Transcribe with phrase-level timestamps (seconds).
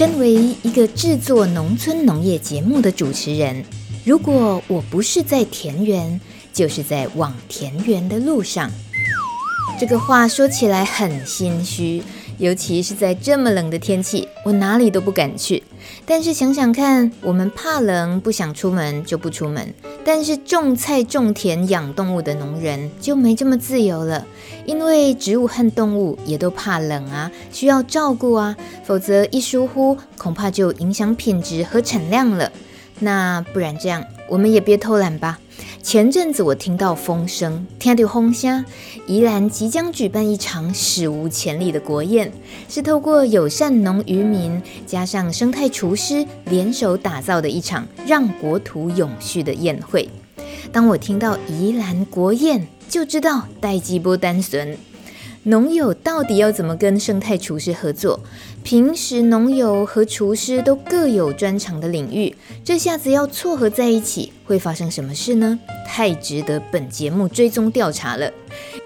[0.00, 0.32] 身为
[0.62, 3.62] 一个制作农村农业节目的主持人，
[4.02, 6.18] 如果我不是在田园，
[6.54, 8.70] 就是在往田园的路上。
[9.78, 12.02] 这个话说起来很心虚。
[12.38, 15.62] 尤其是在这么冷的天气，我哪里都不敢去。
[16.10, 19.72] 但是想想看，我们怕冷，不想出门就不出门。
[20.04, 24.26] 但是种菜、种田、养动物的农人就没这么自由了，
[24.66, 32.50] 因为植物和动物也都怕冷啊，需要照顾啊，否则一疏忽，恐怕就影响品质和产量了。
[32.98, 35.38] 那不然这样，我们也别偷懒吧。
[35.82, 38.64] 前阵子我听到风声，听到风声，
[39.06, 42.30] 宜兰即将举办一场史无前例的国宴，
[42.68, 50.08] 是透过友善农渔民加上生态厨师联手打造的一场让国土永续的宴会。
[50.70, 54.76] 当我听到宜兰国宴，就知道代志不单纯。
[55.44, 58.20] 农友到底要怎么跟生态厨师合作？
[58.62, 65.58] 平时农友和厨师都各有专长的领域，这下子要撮合在一起，会发生什么事呢？
[65.86, 68.30] 太值得本节目追踪调查了。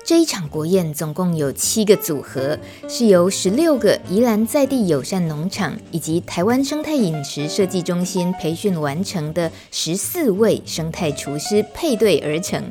[0.04, 12.62] 这一场国宴总共有七个组合，是由十六个宜兰在地友善农场以及台湾生态饮食设计中心培训完成的十四位生态厨师配对而成。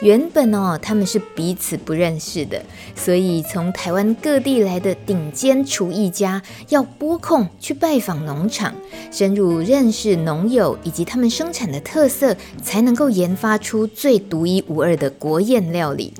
[0.00, 2.60] 原本哦，他们是彼此不认识的，
[2.96, 8.74] 所以从台湾各地来的顶尖厨艺家要拨空去拜访农场，
[9.12, 16.12] 深入认识农友以及他们生产的特色，才能够研发出最独一无二的国宴料理。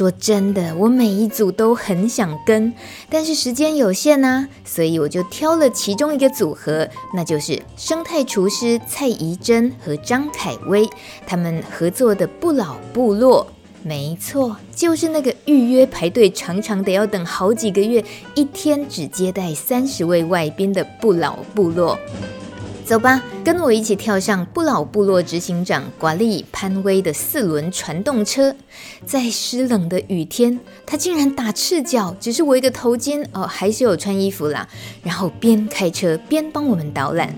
[0.00, 2.72] 说真的，我每一组都很想跟，
[3.10, 10.88] 但是时间有限啊，所以我就挑了其中一个组合，那就是生态厨师蔡宜真和张凯威
[11.26, 13.46] 他们合作的不老部落。
[13.82, 18.02] 没错，就是那个预约排队常常得要等好几个月，
[18.34, 21.98] 一天只接待三十位外宾的不老部落。
[22.90, 28.52] 走吧，跟我一起跳上不老部落执行长瓜利潘威的四轮传动车，
[29.06, 34.66] 在湿冷的雨天，他竟然打赤脚，只是围个头巾哦，还是有穿衣服啦。
[35.04, 37.32] 然后边开车边帮我们导览。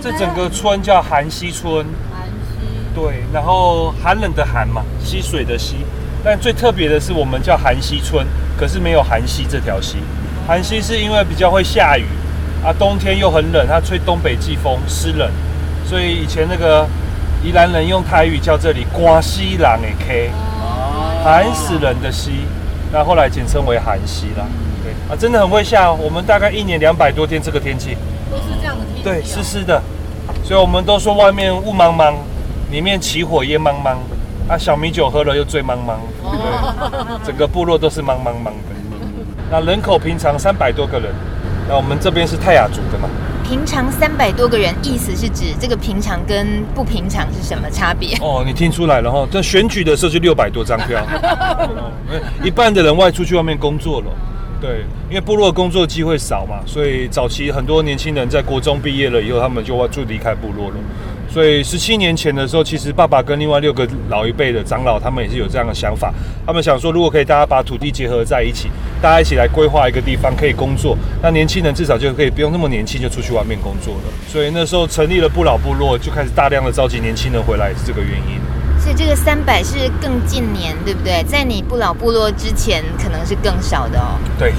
[0.00, 5.78] 这整个村叫寒溪村，寒溪对，然后寒冷的寒嘛，溪水的溪。
[6.22, 8.24] 但最特别的是，我们叫寒溪村，
[8.56, 9.96] 可是没有寒溪这条溪。
[10.46, 12.04] 寒溪是因为比较会下雨。
[12.64, 15.28] 啊，冬天又很冷，它吹东北季风，湿冷，
[15.84, 16.86] 所以以前那个
[17.42, 20.30] 宜兰人用台语叫这里“瓜西郎”诶 K，
[21.24, 22.46] 寒死人的西，
[22.92, 24.46] 那后来简称为寒西啦。
[24.84, 27.96] 对啊，真的很会下，我们大概一年两百多天这个天气。
[28.30, 29.82] 都是这样的天气，对，湿湿的，
[30.44, 32.14] 所以我们都说外面雾茫茫，
[32.70, 33.96] 里面起火烟茫茫，
[34.48, 38.70] 啊，小米酒喝了又醉茫茫，对，整个部落都是茫茫茫的。
[39.50, 41.12] 那人口平常三百多个人。
[41.72, 43.08] 那我们这边是泰雅族的嘛？
[43.42, 48.14] 平常三百多个人，意思是指这个平常跟不平常是什么差别？
[48.18, 49.26] 哦，你听出来了哈？
[49.30, 51.02] 这选举的时候就六百多张票，
[52.44, 54.06] 一半的人外出去外面工作了。
[54.60, 60.76] 对，因为部落工作机会少嘛，所以早期很多年轻人在国中毕业了以后，他们就就离开部落了。
[61.32, 66.12] 所以十七年前的时候，其实爸爸跟另外六个老一辈的长老，他们也是有这样的想法。
[66.46, 68.68] 他们想说，如果可以大家把土地结合在一起，
[69.00, 74.12] 大家一起来规划一个地方可以工作，那年轻人至少就可以不用那么年轻就出去外面工作了。
[74.28, 78.38] 所以那时候成立了不老部落，就开始大量的召集年轻人回来，也是这个原因。
[78.78, 81.22] 所以这个三百是更近年，对不对？
[81.24, 84.18] 在你不老部落之前，可能是更少的哦。
[84.38, 84.52] 对，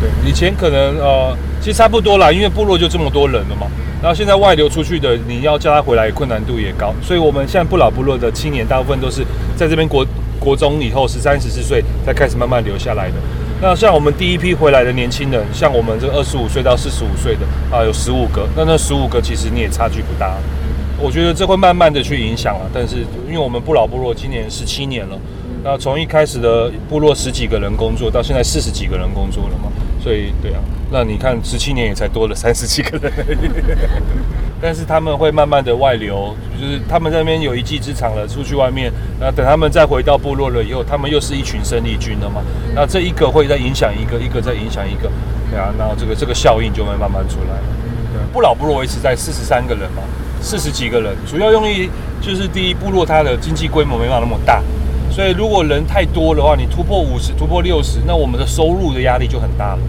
[0.00, 3.66] 对，以前可能呃，其实差不多啦，因为部落就这么多人了嘛。
[4.00, 6.94] 然后现在外流出去的，你要叫他回来，困难度也高。
[7.02, 9.24] 所以，我们现在不老部落的青年，大部分都是
[9.56, 10.06] 在这边国
[10.38, 13.14] 国中以后十三、十四岁才开始慢慢留下来的。
[13.60, 17.40] 那像我们第一批回来的年轻人，像我们这二十五岁到四十五岁的
[17.76, 18.46] 啊，有十五个。
[18.56, 20.36] 那那十五个其实你也差距不大。
[21.00, 22.62] 我觉得这会慢慢的去影响啊。
[22.72, 25.18] 但是，因为我们不老部落今年十七年了，
[25.64, 29.72] 那从一开始的部落十几个人工作，到现在四十几个人工作了嘛。
[30.00, 30.60] 所以，对啊。
[30.90, 33.12] 那你看，十七年也才多了 三十几个人。
[34.60, 42.42] 但是他们会慢慢的外流，就是他们那边有一技之长了，出去外面，那等他们再回到部落了以后，他们又是一群生力军了嘛。
[42.74, 45.08] 那这一个会再影响一个，一个再影响一个，
[45.50, 47.62] 对啊，然后这个这个效应就会慢慢出来了。
[48.32, 50.02] 不老部落维持在四十三个人嘛，
[50.40, 51.88] 四十几个人，主要用于
[52.20, 54.60] 就是第一，部落它的经济规模没办法那么大，
[55.18, 59.80] 所以如果人太多的话，你突破五十、突破六十，那我们的收入的压力就很大了。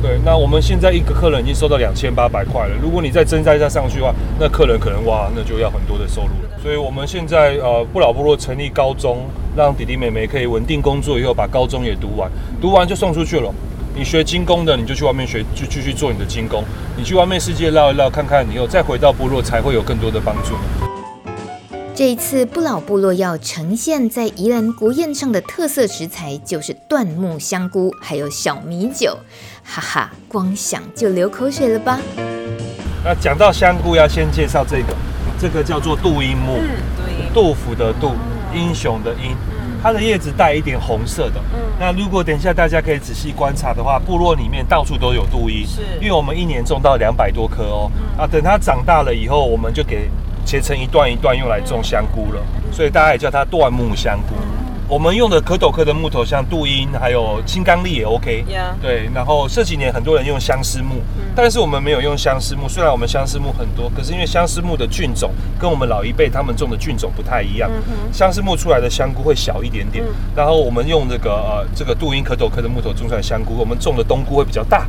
[0.00, 2.74] 对，那我们现在一个客人已经收到两千八百块了。
[2.80, 6.62] 如果你再增加一下上去的话，那客人可能哇，那就要很多的收入了。
[6.62, 12.30] 所以我们现在呃，不老部落成立高中，让弟弟妹妹可以稳定工作以后，把高中也读完，
[12.60, 13.52] 读完就送出去了。
[13.92, 16.62] 你学精工的，你就去外面学，就继续做你的精工。
[16.96, 20.54] 你去外面世界绕一绕，看看，你以后再回到部落，才会有更多的帮助。
[21.96, 29.16] 这一次不老部落要呈现在宜兰国宴上的特色食材，就是椴木香菇，还有小米酒，
[29.64, 31.98] 哈哈，光想就流口水了吧？
[33.02, 34.94] 那讲到香菇，要先介绍这个，
[35.40, 38.12] 这个叫做杜英木，嗯、杜甫的杜，
[38.54, 39.34] 英雄的英，
[39.82, 41.40] 它的叶子带一点红色的。
[41.54, 47.90] 嗯那如果等一下大家可以仔细观察的话，部落里面到处都有杜英，是因为我们一年种到两百多棵哦。
[48.18, 50.10] 啊，等它长大了以后，我们就给。
[50.46, 52.40] 切成一段一段用来种香菇了，
[52.72, 54.34] 所以大家也叫它椴木香菇。
[54.88, 58.44] 我们用的壳斗科的木头，像杜英，还有青冈栎也 OK。
[58.80, 61.02] 对，然后这几年很多人用相思木，
[61.34, 62.68] 但是我们没有用相思木。
[62.68, 67.68] 虽然我们相思木很多，可是因为相思木的菌种跟我们老一辈他们种的菌种不太一样，
[68.12, 70.04] 相思木出来的香菇会小一点点。
[70.36, 74.86] 然后我们用这个呃这个杜英壳斗科的木头种出来的香菇，我们种的冬菇会比较大。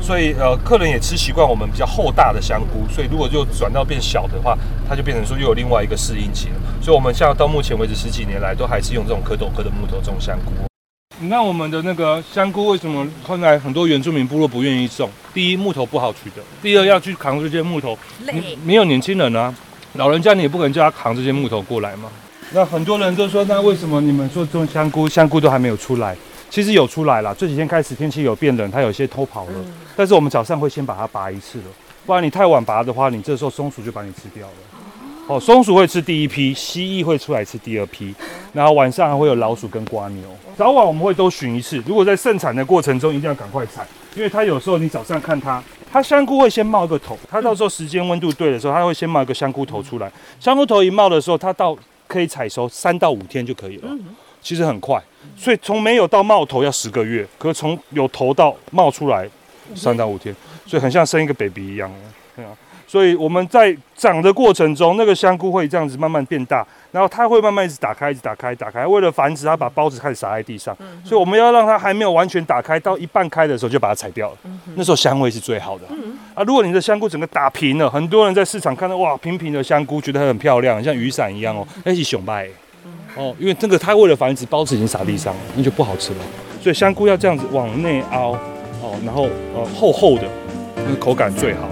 [0.00, 4.56] 所以呃，客人也吃习惯我们比较厚大的香菇，所以如果就转到变小的话，
[4.88, 6.54] 它就变成说又有另外一个适应期了。
[6.82, 10.52] 所以我们像到目前为止十几年来，都还是用这种蝌蚪科的木头种香菇。
[11.20, 15.08] 你看我们的那个香菇，为什么后来很多原住民部落不愿意种？
[15.32, 17.96] 第一，木头不好取得；第二，要去扛这些木头，
[18.32, 19.54] 你没有年轻人啊，
[19.94, 22.10] 老人家你也不可能叫他扛这些木头过来嘛。
[22.52, 26.16] 那很多人都说，那为什么你们说种香菇，香菇都还没有出来？
[26.54, 29.52] 其实有出来了，这几天开始天气有变冷，它有些偷跑了。
[29.56, 31.64] 嗯、但是我们早上会先把它拔一次了，
[32.06, 34.52] 不然你太晚拔的话，你这时候松鼠就把你吃掉了。
[35.26, 38.14] 哦，松鼠会吃第一批，蜥蜴会出来吃第二批，
[38.52, 40.22] 然后晚上还会有老鼠跟瓜牛。
[40.56, 41.82] 早晚我们会都巡一次。
[41.88, 43.84] 如果在盛产的过程中，一定要赶快采，
[44.14, 45.60] 因为它有时候你早上看它，
[45.90, 50.08] 它香菇会先冒一个头，它到时候时间温度对的时候，它会先冒一个香菇头出来。
[50.38, 53.88] 香菇头一冒的时候，它到可以采收三到五天就可以了。
[54.44, 55.02] 其实很快，
[55.34, 59.26] 所以从没有到冒头要十个月，可是从有头到冒出来
[59.74, 60.36] 三到五天，
[60.66, 61.90] 所以很像生一个 baby 一样。
[62.36, 62.50] 对啊，
[62.86, 68.86] 所以我们在长的过程中，那个香菇会这样子慢慢变大，然后它会慢慢一直打开，一直打开，打开。
[68.86, 74.36] 为了繁殖，它把孢子开始撒在地上，所以我们要让它还没有完全打开，到一半开的时候就把它采掉了。
[74.74, 75.86] 那时候香味是最好的。
[76.34, 82.46] 啊，如果你的香菇整个打平了，很多人在市场看到哇平平的香菇，觉得它很漂亮，像雨伞一样哦，那是熊拜。
[83.16, 86.18] 哦，因为这个它为了繁殖，包子已经撒地上了，那就不好吃了。
[86.62, 88.32] 所以香菇要这样子往内凹，
[88.82, 90.28] 哦，然后呃厚厚的，
[90.76, 91.68] 那口感最好。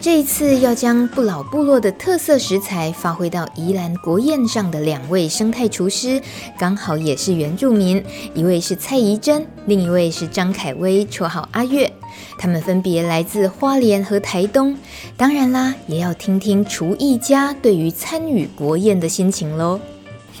[0.00, 6.18] 这一次要将不老部落的特色食材发挥到宜兰国宴上的两位生态厨师，
[6.58, 8.02] 刚好也是原住民，
[8.32, 11.92] 一位是蔡宜珍，另一位是张凯威，绰号阿月。
[12.38, 14.74] 他们分别来自花莲和台东，
[15.18, 19.78] 当然啦，也要听听厨艺家对于参与国宴的心情喽。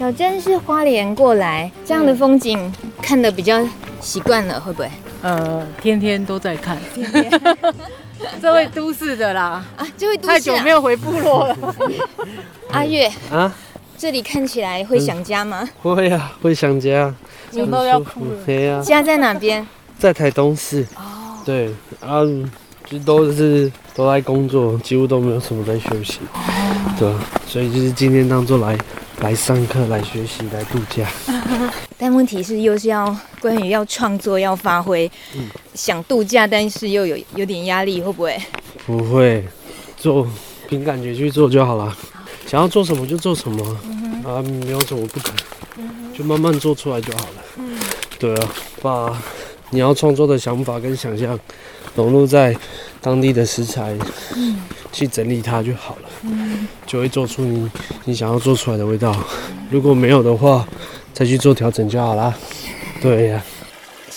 [0.00, 3.62] 小珍是花莲过来，这样的风景看的比较
[4.00, 4.90] 习惯了，会不会？
[5.20, 6.78] 呃，天天都在看。
[6.94, 7.30] 天天
[8.40, 11.74] 这位都市的啦，啊，这位都市、啊、太久没有回部落了。
[12.72, 13.54] 阿月啊，
[13.98, 15.68] 这里看起来会想家吗？
[15.84, 17.14] 嗯、会啊，会想家，
[17.52, 18.42] 想到要哭了。
[18.46, 19.66] 对啊，家在哪边？
[19.98, 20.80] 在台东市。
[20.96, 22.22] 哦，对啊，
[22.86, 26.20] 就都是都在工作，几乎都没有什么在休息。
[26.32, 26.40] 哦，
[26.98, 27.14] 对，
[27.46, 28.74] 所以就是今天当做来。
[29.20, 31.06] 来上课，来学习，来度假。
[31.98, 38.40] 但问题是，又是要关于要创作、要发挥，嗯、想度假，但是又有有点压力，会不会？
[38.86, 39.44] 不会，
[39.96, 40.26] 做
[40.68, 41.94] 凭感觉去做就好了。
[42.46, 45.30] 想要做什么就做什么，嗯、啊，没有什么不可，
[45.76, 47.42] 嗯、就慢慢做出来就好了。
[47.58, 47.78] 嗯、
[48.18, 48.48] 对啊，
[48.80, 49.22] 把
[49.68, 51.38] 你要创作的想法跟想象
[51.94, 52.56] 融入在
[53.00, 53.96] 当地的食材。
[54.36, 54.56] 嗯
[54.92, 57.70] 去整理它就好了，嗯，就会做出你
[58.06, 59.16] 你想要做出来的味道。
[59.70, 60.66] 如果没有的话，
[61.14, 62.34] 再去做调整就好啦。
[63.00, 63.59] 对呀、啊。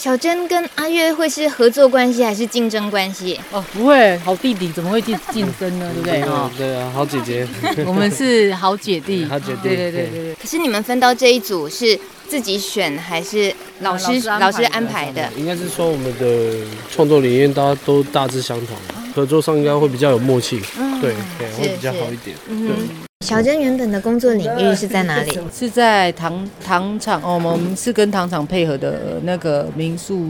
[0.04, 3.40] 小珍跟阿月会是合作关系还是竞争关系？
[3.54, 5.90] 哦，不会，好弟弟怎么会竞竞争呢？
[5.96, 6.22] 对不对？
[6.24, 7.48] 啊，对啊，好姐姐。
[7.88, 9.24] 我们是好姐弟。
[9.32, 9.60] 好姐弟。
[9.64, 10.36] 对对对对对。
[10.36, 15.30] 可是你们分到这一组是自己选还是老师老师安排的？
[15.38, 18.76] 应该是说我们的创作理念大家都大致相同。
[19.16, 20.60] 合作上应该会比较有默契，
[21.00, 22.36] 对对，会比较好一点。
[22.46, 22.76] 对。
[23.24, 25.40] 小珍原本的工作领域是在哪里？
[25.58, 30.28] 是在糖糖厂哦，我们是跟糖厂配合的那个民宿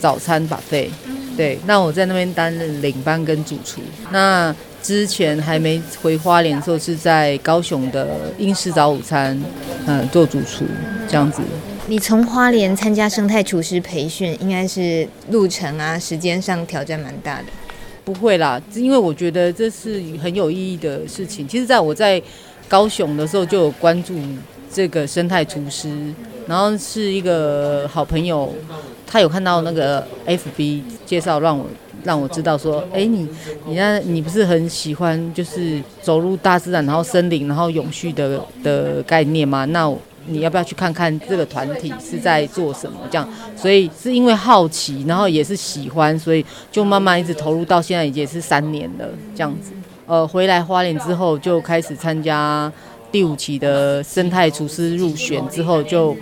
[0.00, 0.88] 早餐 buffet。
[1.36, 3.80] 对，那我在那边担任领班跟主厨。
[4.10, 8.08] 那之前还没回花莲的时候，是在高雄的
[8.38, 9.40] 英式早午餐，
[9.86, 10.64] 嗯，做主厨
[11.06, 11.40] 这样子。
[11.86, 17.44] 你从花莲参加生态厨师培训，应该是路程啊，时间上挑战蛮大的。
[18.04, 21.46] 不会啦，因为我觉得这是很有意义的事情。
[21.46, 22.20] 其实，在我在
[22.68, 24.14] 高雄的时候就有关注
[24.72, 25.88] 这个生态厨师，
[26.46, 28.52] 然后是一个好朋友，
[29.06, 31.66] 他有看到那个 FB 介绍，让我
[32.04, 33.28] 让我知道说，哎，你
[33.66, 39.64] 你那，你不是很喜欢就是走入大自然，然后森林，然后永续的的概念吗？
[39.66, 39.94] 那。
[40.26, 42.98] 你要不要去看看这个团体是在做什么？
[43.10, 49.72] 这样，所以是因为好奇，然后也是喜欢，所以就慢慢一直投入到现在，已经是三年了这样子。
[50.06, 52.72] 呃，回来花莲之后，就开始参加
[53.10, 56.16] 第五期的生态厨师入选之后就。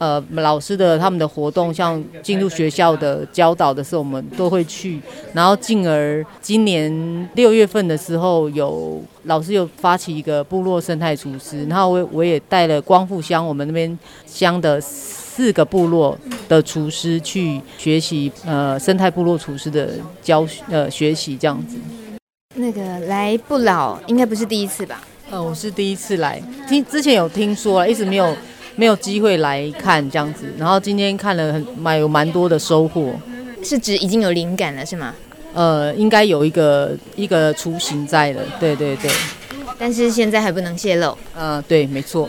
[0.00, 4.98] 呃，老师的他们的活动，像进入学校的教导的时候，我们都会去。
[5.34, 16.16] 然后进而今年六月份的时候，有老师有发起一个部落生态厨师，然后我我也带了光复乡我们那边乡的四个部落
[16.48, 19.90] 的厨师去学习呃生态部落厨师的
[20.22, 21.76] 教呃学习这样子。
[22.54, 25.02] 那个来不老应该不是第一次吧？
[25.30, 28.34] 呃，我是第一次来，听之前有听说，一直没有。
[28.76, 33.12] 没有机会来看这样子，然后今天看了很蛮有蛮多的收获，
[33.62, 35.14] 是指已经有灵感了是吗？
[35.52, 39.10] 呃，应该有一个一个雏形在了，对对对。
[39.80, 41.16] 但是现在还不能泄露。
[41.34, 42.28] 呃，对，没错。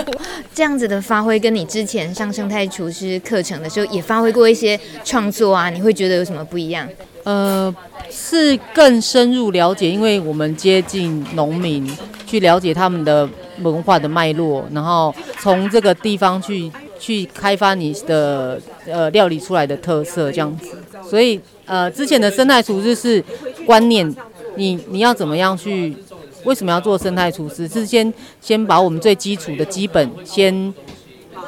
[0.54, 6.86] 这样子的发挥，跟你之前上生态厨师课程的时候也发挥过一些创作啊，你会觉得有什么不一样？
[7.24, 7.74] 呃，
[8.10, 11.90] 是更深入了解，因为我们接近农民，
[12.26, 13.26] 去了解他们的。
[13.62, 23.22] 文化的脉络，然后从这个地方去去开发你的呃料理出来的特色这样子，所以呃之前的生态厨师是
[23.66, 24.10] 观念，
[24.56, 25.94] 你你要怎么样去？
[26.44, 27.68] 为什么要做生态厨师？
[27.68, 30.74] 是先先把我们最基础的基本先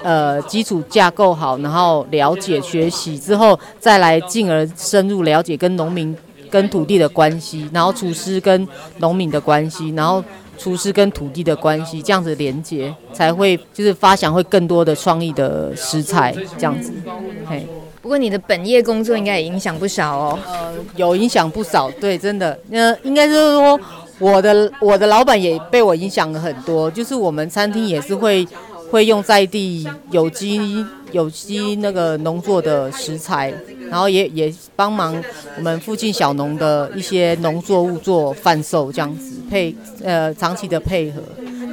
[0.02, 6.16] 呃基础架构好，然后了解学习之后，再来进而深入了解跟农民
[6.50, 8.66] 跟土地的关系，然后厨师跟
[8.98, 10.22] 农民的关系，然后。
[10.58, 16.92] 厨师跟土地的关系，这样子连接才会就是发想会更多的创意的食材，这样子。
[17.48, 17.66] 嘿，
[18.00, 20.38] 不过你的本业工作应该也影响不少哦。
[20.46, 22.56] 呃，有影响不少，对，真的。
[22.68, 23.80] 那应该就是说，
[24.22, 28.46] 我的我的老板也被我影响了很多，就是我们餐厅也是会
[28.90, 33.52] 会用在地有机有机那个农作的食材。
[33.90, 35.14] 然后也也帮忙
[35.58, 41.20] 我们附近小农的一些农作物做贩售，这样子配呃长期的配合，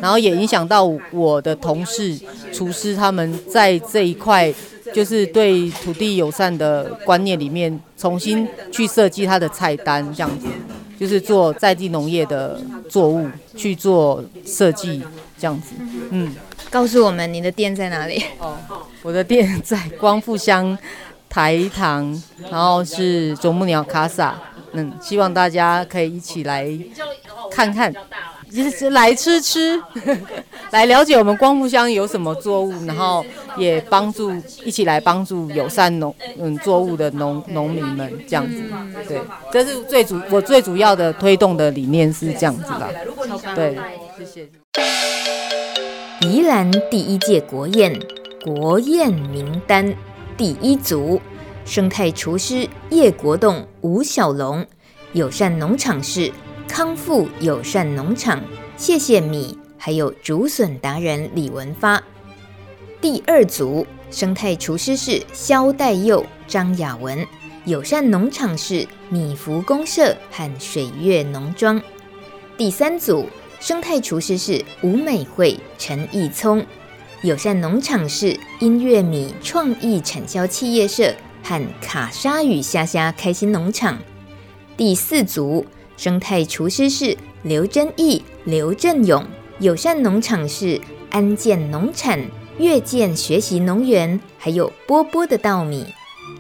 [0.02, 2.20] 然后也影响到我的同事
[2.52, 4.54] 厨师他们在这一块
[4.94, 10.48] 就是对土地友善的观念里面重新去设计他的菜单，这样子
[11.00, 15.02] 就是做在地农业的作物去做设计，
[15.38, 15.76] 这样子。
[16.10, 16.36] 嗯，
[16.70, 18.24] 告诉我们你的店在哪里？
[18.40, 18.58] 哦，
[19.02, 20.78] 我的店在光复乡。
[21.32, 24.36] 台塘，然后是啄木鸟卡萨，
[24.72, 26.68] 嗯，希望大家可以一起来
[27.52, 27.94] 看看，
[28.52, 29.80] 就是来吃吃，
[30.74, 33.24] 来了解我们光复乡有什么作物，然后
[33.58, 34.32] 也帮助
[34.64, 38.62] 一起来帮助友善农嗯作物的农农民们这样子，
[39.08, 42.94] 对，这是最主我最主要的推动的理念是这样子的，
[43.56, 43.78] 对，
[44.18, 44.50] 谢谢。
[46.22, 47.98] 宜兰第一届国宴
[48.44, 49.94] 国宴名单。
[50.38, 51.20] 第一组，
[51.66, 54.66] 生态厨师叶国栋、吴小龙，
[55.12, 56.32] 友善农场是
[56.66, 58.42] 康复友善农场，
[58.78, 62.02] 谢谢米，还有竹笋达人李文发。
[63.02, 67.26] 第二组，生态厨师是萧代佑、张雅文，
[67.64, 71.82] 友善农场是米福公社和水月农庄。
[72.58, 73.26] 第三组，
[73.62, 76.66] 生态厨师是吴美惠、陈义聪。
[77.22, 83.98] 友善农场是音乐米创意产销企业社和卡莎与虾虾开心农场。
[84.76, 85.66] 第四组
[85.96, 89.26] 生态厨师是刘真义、刘振勇。
[89.60, 90.80] 友善农场是
[91.10, 92.22] 安建农产、
[92.60, 95.86] 越建学习农园，还有波波的稻米。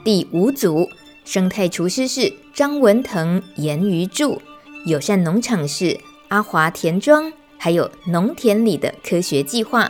[0.04, 0.90] 第五组
[1.24, 4.42] 生态厨师是张文腾、严于柱。
[4.86, 5.98] 友善农场是
[6.28, 9.90] 阿华田庄，还有农田里的科学计划。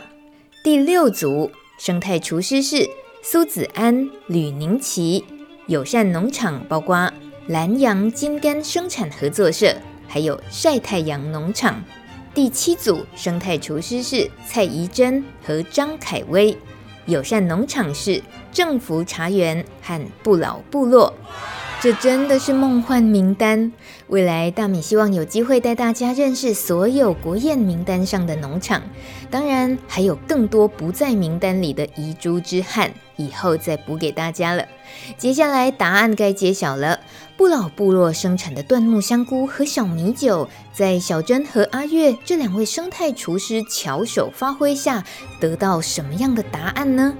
[0.62, 2.88] 第六组生态厨师是
[3.22, 5.24] 苏子安、吕宁奇，
[5.66, 7.12] 友善农场包括
[7.48, 9.74] 兰阳金柑生产合作社
[10.06, 11.82] 还有晒太阳农场。
[12.32, 16.56] 第七组生态厨师是蔡宜珍和张凯威，
[17.06, 18.22] 友善农场是
[18.52, 21.12] 政府茶园和不老部落。
[21.82, 23.72] 这真的是梦幻名单。
[24.08, 28.82] 未来大米希望有机会带大家认识所有国宴名单上的农场，
[29.30, 34.66] 当然还有更多不在名单里的遗珠之憾，以后再补给大家了。
[35.16, 37.00] 接下来答案该揭晓了。
[37.38, 45.02] 不老部落生产的椴木香菇和小米酒，在小珍和阿月这两位生态厨师巧手发挥下，
[45.40, 47.14] 得到什么样的答案呢？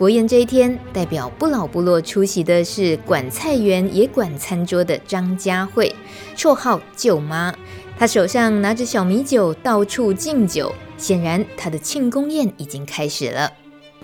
[0.00, 5.94] 国宴这一天，代表不老部落出席的是管菜园也管餐桌的张佳慧，
[6.34, 7.54] 绰号舅妈。
[7.98, 13.52] 她手上拿着小米酒，到处敬酒，显然她的庆功宴已经开始了。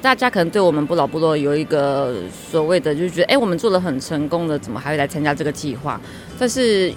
[0.03, 2.15] 大家可能对我们不老部落有一个
[2.51, 5.99] 所谓的，就是觉得，哎，我们做得很成功的，怎么还会来参加这个计划？
[6.39, 6.93] 但是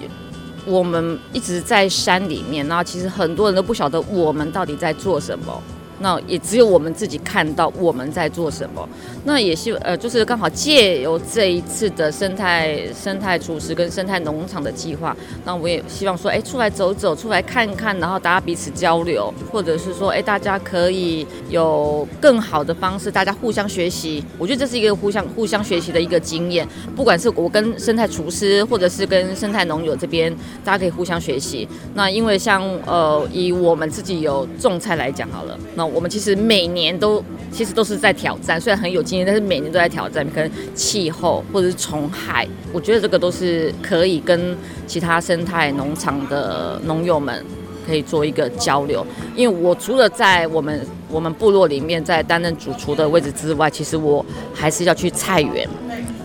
[0.66, 5.64] 我们一直在山里面，然后其实很多人都不晓得我们到底在做什么。
[6.00, 8.88] 那也只有我们自己看到我们在做什么。
[9.26, 15.16] 那也希望呃，就是刚好借由这一次的生态生态厨师跟生态农场的计划，
[15.46, 24.24] 那我也希望说，哎，出来走走，出来看看，然后大家彼此交流，或者是说，哎，大家可以有更好的方式，大家互相学习。
[24.38, 26.68] 我觉得这是一个互相互相学习的一个经验。
[26.96, 31.68] 不管是我跟生态厨师，或者是跟生态农友这边，大家可以互相学习。
[31.94, 44.56] 那因为像呃，以我们自己有种菜来讲好了，那我们其实每年都其实都是在挑战，虽然很有经验，但是每年都在挑战，可能气候或者是虫害，我觉得这个都是可以跟
[44.88, 47.44] 其他生态农场的农友们
[47.86, 49.06] 可以做一个交流。
[49.36, 55.68] 因为我除了在我们我们部落里面在担任主厨的位置之外，其实我还是要去菜园，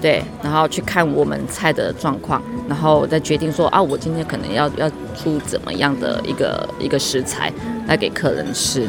[0.00, 7.50] 对，然后去看我们菜的状况，然后再决定说啊，我今天可能要要出怎么样的一个一个食材
[7.86, 8.86] 来给客人吃。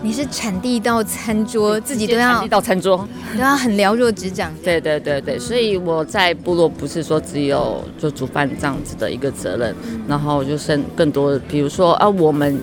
[0.00, 4.52] 你是产地到餐桌，自己都要产地到餐桌，都要很了若指掌。
[4.62, 9.74] 对对对对，所以我在部落不是说只有做煮饭这样子的一个责任，
[10.06, 12.60] 然后就剩更多，比如说啊，我们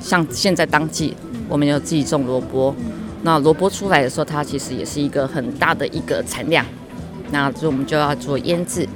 [0.00, 1.16] 像现在当季，
[1.48, 2.74] 我们有自己种萝卜，
[3.22, 6.66] 那萝卜出来的时候，它其实也是一个很大的一个产量，
[7.30, 8.88] 那就我们就要做腌制，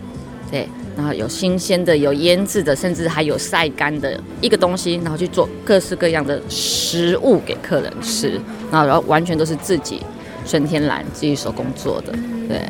[0.50, 0.68] 对。
[0.96, 8.40] 然后有新鲜的，有腌制的，甚至还有晒干的一个东西，然后去做各式各样的食物给客人吃，
[8.72, 10.00] 然后然后完全都是自己
[10.46, 12.12] 纯天然自己手工做的，
[12.48, 12.60] 对。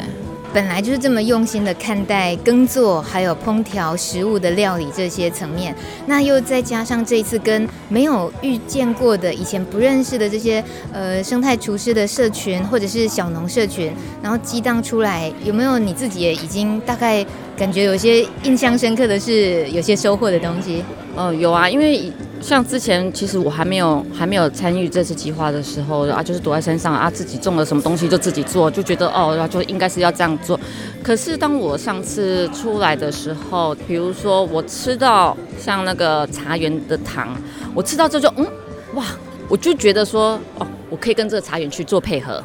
[0.56, 10.64] 本来就是这么用心的看待耕作，还有烹调食物的料理这些层面，那又再加上这一次跟没有遇见过的、以前不认识的这些
[10.94, 13.92] 呃生态厨师的社群或者是小农社群，
[14.22, 17.22] 然后激荡出来，有没有你自己也已经大概
[17.54, 20.82] 感觉有些印象深刻的是有些收获的东西？
[21.14, 22.10] 哦，有啊，因为。
[22.46, 30.58] 像之前，其实我还没有还没有参与这次计划的时候啊，就是躲在山上啊，自己种了什么东西就自己做，就觉得哦，然后就应该是要这样做。
[31.02, 37.36] 可是当我上次出来的时候，比如说我吃到像那个茶园的糖，
[37.74, 38.46] 我吃到这就嗯
[38.94, 39.04] 哇，
[39.48, 42.40] 我就觉得说哦，我可以跟这个茶园去做配合，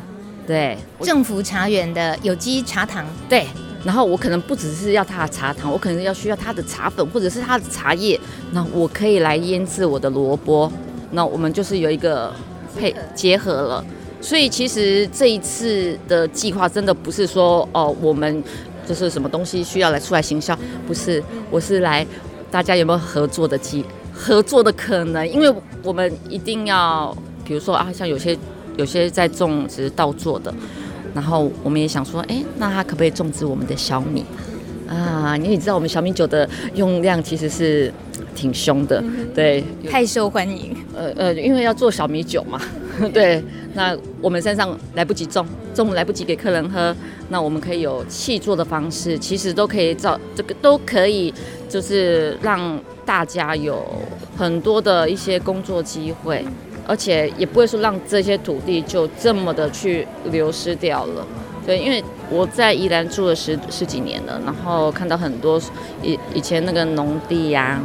[0.48, 3.46] 对，正福茶园的有机茶糖，对。
[3.84, 8.20] 然后我可能不只是要它的茶糖，我可能要需要它的茶粉或者是它的茶叶，
[8.52, 10.72] 那我可以来腌制我的萝卜，
[11.12, 12.32] 那我们就是有一个
[12.78, 13.84] 配结合了。
[14.22, 18.44] 所以其实这一次的计划真的不是说哦，我们
[18.88, 22.06] 就是什么东西需要来出来行销，不是，我是来
[22.52, 25.28] 大家有没有合作的机合作的可能？
[25.28, 28.38] 因为我们一定要，比如说啊，像有些
[28.78, 30.54] 有些在种植稻作的。
[31.14, 34.26] 然后我们也想说，哎，那他可不可以种植我们的小米
[34.88, 35.36] 啊？
[35.38, 37.94] 因为你知道我们小米酒的用量其实是
[38.36, 40.76] 挺凶的，对，太受欢迎。
[40.96, 42.60] 呃呃，因为要做小米酒嘛，
[43.14, 43.44] 对。
[43.74, 46.94] 那我们山上来不及种，种来不及给客人喝，
[47.30, 51.34] 那我们可以有气做的方式，其实都可以造这个都可以，
[51.70, 53.82] 就是让大家有
[54.36, 56.46] 很多的一些工作机会。
[56.88, 61.26] 而且也不会说让这些土地就这么的去流失掉了，
[61.66, 65.62] 对，因为我在宜兰住了十十几年了，然后看到很多
[66.02, 67.84] 以以前那个农地呀、啊，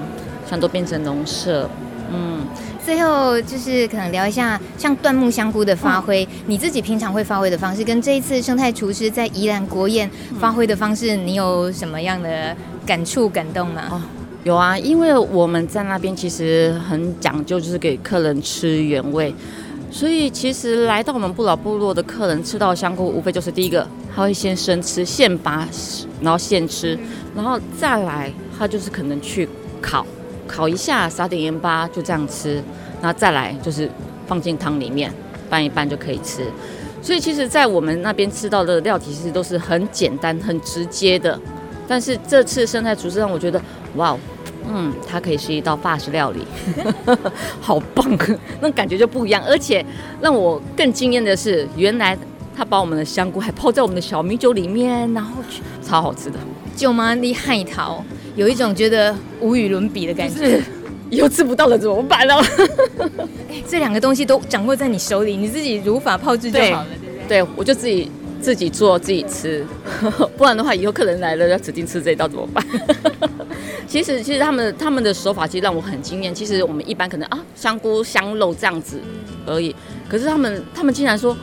[0.48, 1.68] 像都变成农舍，
[2.12, 2.46] 嗯。
[2.86, 12.56] 最后就是可能聊一下像椴木香菇的发挥，嗯、你自己平常会发挥的方式，跟这一次生态厨师在宜兰国宴发挥的方式，你有什么样的
[12.86, 13.82] 感触感动吗？
[13.90, 14.00] 哦
[14.46, 19.34] 有啊，因为我们在那边其实很讲究，就是给客人吃原味，
[19.90, 25.66] 所以其实来到我们不老部落的客人吃到香菇，无非就是第一个他会先生吃现拔，
[26.20, 26.96] 然后现吃，
[27.34, 29.48] 然后再来他就是可能去
[29.82, 30.06] 烤，
[30.46, 32.62] 烤一下，撒点盐巴，就这样吃。
[33.02, 33.90] 那再来就是
[34.28, 35.12] 放进汤里面
[35.50, 36.46] 拌一拌就可以吃。
[37.02, 41.36] 所以其实，在我们那边吃到的料，其实都是很简单、很直接的。
[41.88, 43.60] 但是这次生态厨师让我觉得，
[43.96, 44.16] 哇，
[44.68, 46.40] 嗯，它可以是一道法式料理，
[47.60, 48.06] 好棒，
[48.60, 49.42] 那感觉就不一样。
[49.46, 49.84] 而且
[50.20, 52.16] 让我更惊艳的是，原来
[52.56, 55.42] 他把我们的香菇还泡在我们的小米酒里面，然后
[55.82, 56.38] 超好吃的。
[56.74, 60.60] 舅妈厉害桃，有一种觉得无与伦比的感觉。
[61.08, 62.34] 以后吃不到了怎么办呢？
[63.68, 67.42] 这两个东西都掌握在你手里，你自己如法炮制就好了，对不对？
[67.42, 68.10] 对，我就自己。
[68.40, 69.64] 自己做自己吃，
[70.36, 72.64] 不然的话，以后客人来了要指定吃这一道怎么办？
[73.88, 76.34] 其实，其实他们他们的手法其实让我很惊艳。
[76.34, 79.00] 其实我们一般可能啊，香菇香肉这样子
[79.46, 79.74] 而已，
[80.08, 81.36] 可是他们他们竟然说，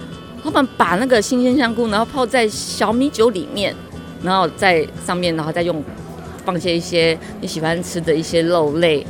[0.43, 3.73] 他们把那个新鲜香菇，然后泡在小米酒里面，
[4.21, 5.81] 然后在上面，然后再用
[6.45, 9.05] 放些一些你喜欢吃的一些肉类，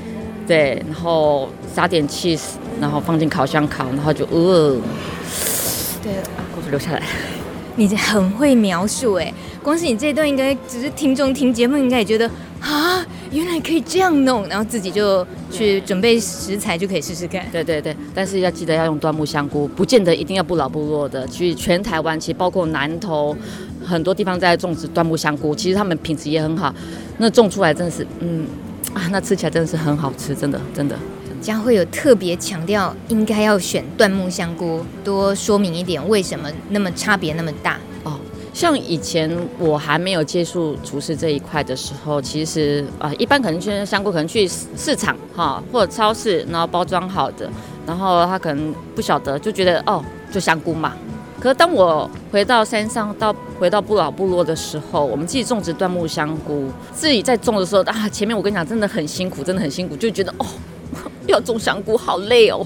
[0.47, 4.77] 对，然后撒点 cheese，然后放进烤箱烤，然后就呃，
[6.03, 6.13] 对，
[6.55, 7.01] 口水流下来。
[7.75, 9.33] 你很会描述哎，
[9.63, 12.29] 光是你这一段应该只是听众听节目应该也觉得
[12.61, 17.45] 啊，原来可以这样弄，然后自己就去准备食材就可以试试看。
[17.51, 23.35] 对对对，但是要记得要用端木香菇，不见得一定要不老不落的，去全台湾其实包括南投
[23.83, 26.73] 很多地方在种植端木香菇，其实他们品质也很好，
[27.17, 28.45] 那种出来真的是嗯
[28.93, 30.97] 啊，那吃起来真的是很好吃，真的真的。
[31.43, 38.17] 佳慧有特别强调，应该要选椴木香菇，多说明一点为什么那么差别那么大哦。
[38.53, 39.29] 像以前
[39.59, 47.49] 我还没有接触厨师这一块的时候，其实啊、一般可能去香菇可能去市场哈或者超市，然后包装好的，
[47.85, 50.01] 然后他可能不晓得，就觉得哦，
[50.31, 50.93] 就香菇嘛。
[51.41, 60.45] 可是当我回到山上，到回到不老部落的时候，我们自己种植椴木香菇，自己在种的时候啊，前面我跟你讲，真的很辛苦，真的很辛苦，就觉得哦。
[61.27, 62.65] 要种香菇好累哦，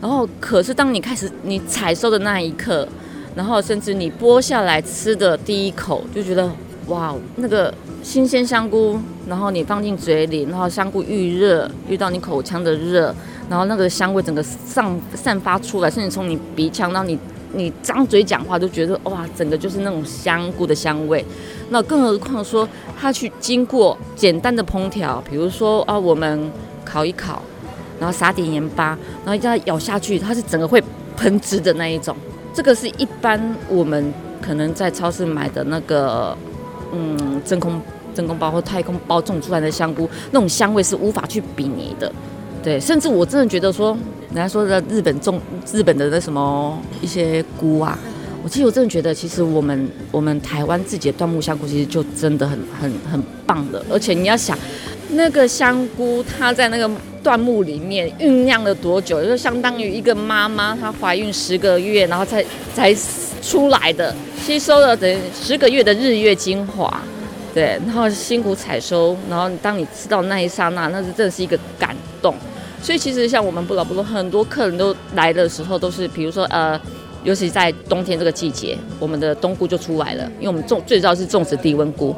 [0.00, 2.86] 然后可是当你开始你采收的那一刻，
[3.34, 6.50] 然后甚至你剥下来吃的第一口，就觉得
[6.86, 13.12] 哇，那个新鲜香菇，然后你放进嘴里，然后香菇遇热遇到你口腔的热，
[13.50, 17.18] 然后那个香味整个上散发出来，甚至从你鼻腔，到你
[17.52, 21.24] 你张嘴讲话都觉得哇，整个就是那种香菇的香味。
[21.70, 26.48] 那更何况说它去经过简单的烹调，比如说啊，我们
[26.84, 27.42] 烤一烤。
[27.98, 28.88] 然后撒点盐巴，
[29.24, 30.82] 然后一定要咬下去，它是整个会
[31.16, 32.16] 喷汁的那一种。
[32.52, 36.36] 这个是一般我们可能在超市买的那个，
[36.92, 37.80] 嗯，真空
[38.14, 42.10] 真空包或太空包种出来的香菇，那种香味是无法去比拟的。
[42.62, 43.96] 对，甚至我真的觉得说，
[44.28, 47.98] 人家说的日本种日本的那什么一些菇啊，
[48.42, 53.84] 我其实我真的觉得，其实我们我们台湾自己的椴木香菇其实就真的很很很棒的。
[53.90, 54.58] 而且你要想，
[55.10, 56.90] 那个香菇它在那个。
[57.26, 59.20] 段木里面酝酿了多久？
[59.24, 62.94] 就相当于一个妈妈她怀孕十个月，然后才才
[63.42, 67.02] 出来的，吸收了等于十个月的日月精华，
[67.52, 72.32] 对，然后辛苦采收，然后当你吃到那一刹那，那是真的是一个感动。
[72.80, 76.80] 所以其实像我们不老不落很多客人都来的时候，都是比如说呃，
[77.24, 82.14] 尤其在冬天这个季节，我们的冬菇就出来了，因为我们种最早是种植低温菇，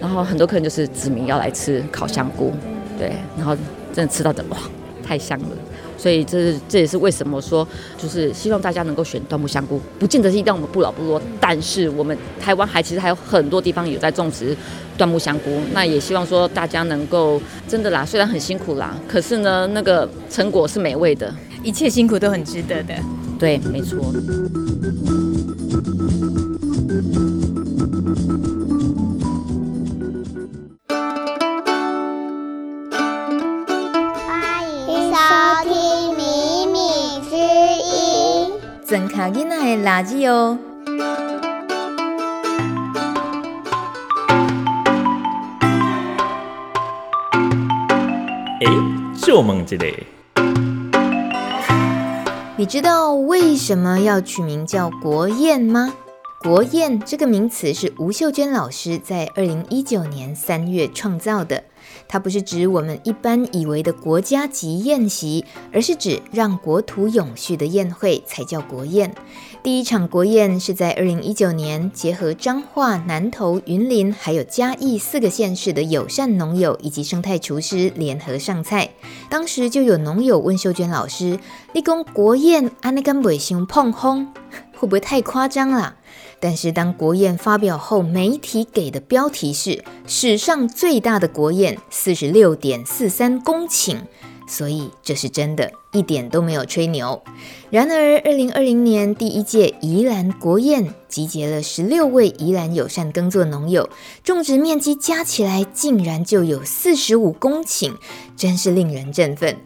[0.00, 2.54] 然后很多客人就是指名要来吃烤香菇，
[2.98, 3.54] 对，然后。
[3.96, 4.58] 真的吃到的哇，
[5.02, 5.48] 太香了！
[5.96, 14.54] 所以这是这也是为什么说，就是希望大家能够选段木香菇，不见得是一定我们不老不落，但是我们台湾还其实还有很多地方有在种植
[14.98, 15.62] 段木香菇。
[15.72, 22.94] 那也希望说大家能够真的啦，虽然很辛苦啦，可是呢，那个成果是美味的，一切辛苦都很值得的。
[23.38, 24.12] 对，没错。
[38.96, 40.58] 真卡囡仔的垃圾哦！
[48.58, 48.66] 哎，
[49.20, 49.86] 就问这个，
[52.56, 55.92] 你知道为什么要取名叫国宴吗？
[56.46, 61.64] 国宴这个名词是吴秀娟老师在二零一九年三月创造的。
[62.06, 69.12] 它不是指我们一般以为的国家级宴席，而是指让国土永续的宴会才叫国宴。
[69.64, 78.90] 第一场国宴是在二零一九年，结合彰化、南投、云林还有嘉义四个县市的友善农友以及生态厨师联合上菜。
[79.28, 81.40] 当时就有农友问秀娟老师
[81.74, 84.32] ：“你讲国宴，安尼敢袂伤膨风？
[84.78, 85.96] 会不会太夸张了？”
[86.38, 93.96] 但是当国宴发表后，媒体给的标题是史上最大的国宴，四十六点四三公顷。
[94.48, 97.20] 所以这是真的，一点都没有吹牛。
[97.68, 103.88] 然而，二零二零年第一届宜兰国宴集结了十六位宜兰友善耕作农友，
[104.22, 107.94] 种植面积加起来竟然就有四十五公顷，
[108.36, 109.56] 真是令人振奋。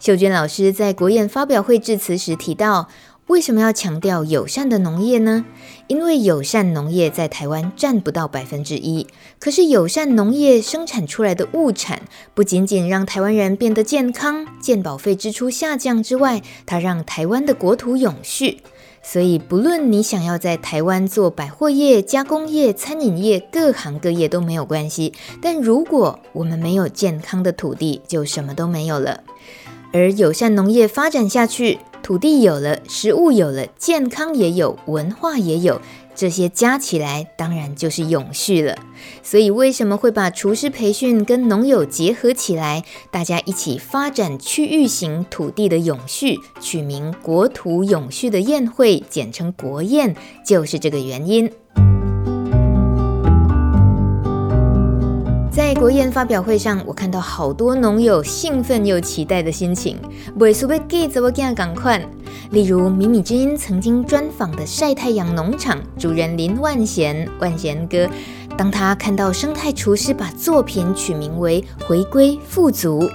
[0.00, 2.88] 秀娟老师在国宴发表会致辞时提到。
[3.32, 5.46] 为什么要强调友善的农业呢？
[5.86, 9.06] 因为友善农业在台湾占不到百分之一，
[9.38, 12.02] 可是友善农业生产出来的物产，
[12.34, 18.58] 不仅仅让台湾人变得健康、健保费支出下降之外，它让台湾的国土永续。
[19.02, 25.14] 所以，不论你想要在台湾做百货业、加工业、餐饮业，各行各业都没有关系。
[25.40, 29.24] 但如果我们没有健康的土地，就什么都没有了。
[29.92, 35.80] 而友善农业发展下去，土地有了，食物有了，健康也有，文化也有，
[36.14, 38.74] 这些加起来当然就是永续了。
[39.22, 51.50] 所以为什么会把厨师培训跟农友结合起来，大家一起发展区域型土地的永续，取名“国土永续”的宴会，简称国宴，就是这个原因。
[55.72, 59.96] 在国宴发表会上，我看到好多农友兴奋又期待的心情。
[60.36, 61.98] 未输要记怎么样赶快？
[62.50, 68.06] 例如，米米之音曾经专访的晒太阳农场主人林万贤，万贤哥，
[68.54, 73.08] 当他看到生态厨师把作品取名为“回归富足”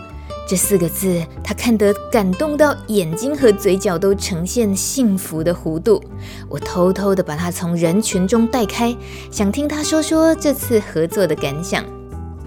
[0.50, 6.02] 这四个字，他看得感动到眼睛和嘴角都呈现幸福的弧度。
[6.50, 8.98] 我偷偷的把他从人群中带开，
[9.30, 11.86] 想听他说说这次合作的感想。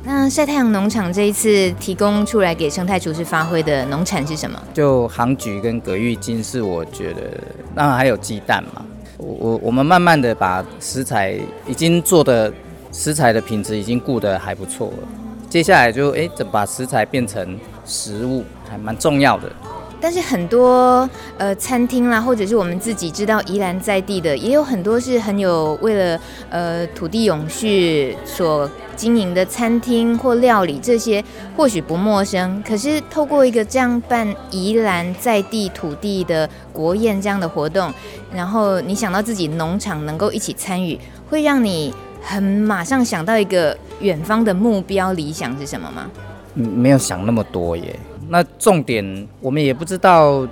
[0.02, 4.60] 那晒太阳农场这一次提供出来给生态厨师发挥的农产是什么？
[4.72, 7.38] 就杭菊跟葛玉金是我觉得，
[7.74, 8.84] 那还有鸡蛋嘛。
[9.18, 12.50] 我我我们慢慢的把食材已经做的
[12.90, 15.08] 食材的品质已经顾得还不错了，
[15.50, 19.52] 接下来就哎，怎么把食材变成食物，还蛮重要的。
[20.00, 31.22] 但是很多呃餐厅啦，或者是我们自己知道宜兰在地的，也有很多是很有为了呃土地永续所经营的餐厅或料理，这些
[31.56, 32.62] 或许不陌生。
[32.66, 37.92] 可是透过一个这样办宜兰在地土地的国宴这样的活动，
[38.32, 46.10] 然后你想到自己农场能够一起参与，会让你很马上想到一个远方的目标理想是什么吗？
[46.54, 47.98] 嗯，没有想那么多耶。
[48.32, 50.46] 那重点我们也不知道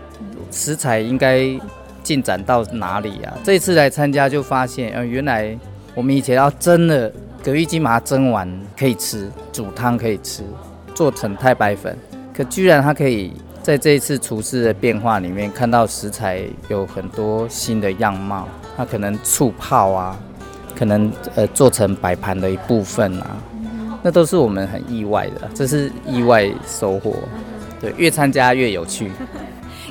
[0.51, 1.49] 食材应该
[2.03, 3.33] 进展到哪里啊。
[3.45, 5.57] 这次来参加就发现，呃，原来
[5.95, 10.43] 我们以前要蒸的葛玉金把它蒸完可以吃，煮汤可以吃，
[10.93, 11.97] 做成太白粉，
[12.35, 18.49] 可居然它可以在这一次厨师的变化里面看到食材有很多新的样貌。
[18.77, 20.19] 它可能醋泡啊，
[20.75, 23.37] 可能呃做成摆盘的一部分啊，
[24.03, 27.15] 那都是我们很意外的，这是意外收获。
[27.81, 29.11] 对，越参加越有趣。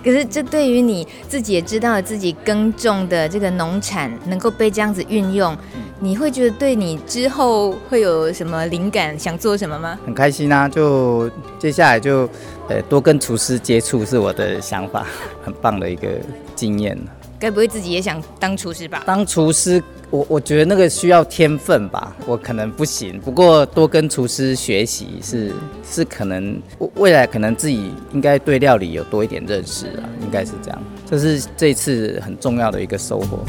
[0.03, 9.99] 可是，这对于你自己也知道自己耕种的这个农产能够被这样子运用，嗯、你会觉得对你之后会有什么灵感，想做什么吗？
[10.05, 10.69] 很开心啊！
[10.69, 12.29] 就接下来就
[12.69, 15.05] 呃多跟厨师接触是我的想法，
[15.43, 16.07] 很棒的一个
[16.55, 16.97] 经验。
[17.39, 19.03] 该不会自己也想当厨师吧？
[19.05, 19.83] 当厨师。
[20.09, 23.19] 我我觉得那个需要天分吧，我可能不行。
[23.19, 25.51] 不过多跟厨师学习是
[25.83, 26.61] 是可能，
[26.95, 30.81] 未来可能自己应该对料理有多一点认识啊，应该是这样。
[31.05, 33.39] 这是这次很重要的一个收获。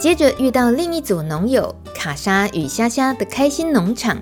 [0.00, 4.16] 接着遇到另一组农友卡莎与虾虾的开心农场，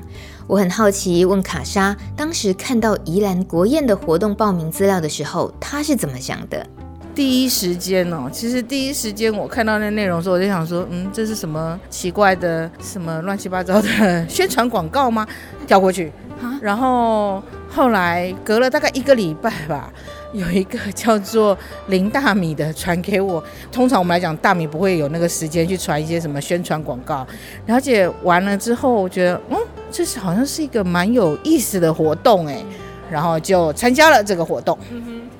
[0.48, 6.66] 我很好奇问卡莎，当时看到宜兰国宴的活动报名资料的时候，他是怎么想的？
[7.14, 15.26] 第一时间哦，其实第一时间我看到那内容的时候，我就想说，嗯，这是什么奇怪的、什么乱七八糟的宣传广告吗？
[15.66, 16.12] 跳过去。
[16.60, 19.90] 然后后来隔了大概一个礼拜吧，
[20.34, 23.42] 有一个叫做林大米的传给我。
[23.70, 27.24] 通常我们来讲，大米不会有那个时间去传一些什么宣传广告。
[27.66, 29.56] 了解完了之后，我觉得，嗯，
[29.90, 32.62] 这是好像是一个蛮有意思的活动哎，
[33.10, 34.76] 然后就参加了这个活动。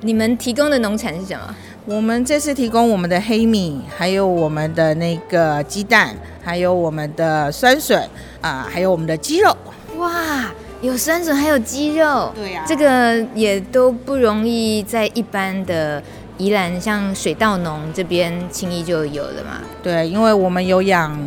[0.05, 1.55] 你们提供的农产是什么？
[1.83, 8.07] 我们这次提供我们的黑米，还有我们的那个鸡蛋，还有我们的酸笋
[8.39, 9.57] 啊，还有我们的鸡肉。
[9.97, 12.31] 哇，有酸笋，还有鸡肉。
[12.35, 15.99] 对呀、啊，这个也都不容易在一般的
[16.37, 19.61] 宜兰，像水稻农这边轻易就有了嘛。
[19.81, 21.17] 对，因为我们有养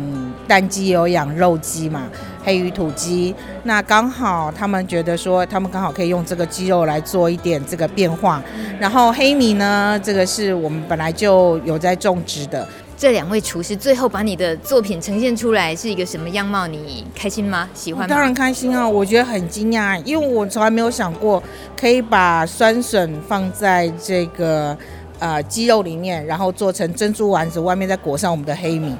[0.47, 2.03] 蛋鸡，有养肉鸡嘛。
[2.41, 8.41] 黑鱼土鸡，那刚好他们觉得说，他们刚好可以用这个鸡肉来做一点这个变化。
[8.79, 12.67] 然后黑米呢，这个是我们本来就有在种植的。
[12.99, 16.67] 这两位厨师最后把你的作品呈现出来是一个什么样貌？
[16.67, 17.69] 你开心吗？
[17.73, 18.13] 喜欢吗？
[18.13, 18.85] 当然开心啊！
[18.85, 21.41] 我觉得很惊讶，因为我从来没有想过
[21.77, 24.77] 可以把酸笋放在这个
[25.17, 28.93] 呃鸡肉里面，然后做成珍珠丸子，外面再裹上我们的黑米。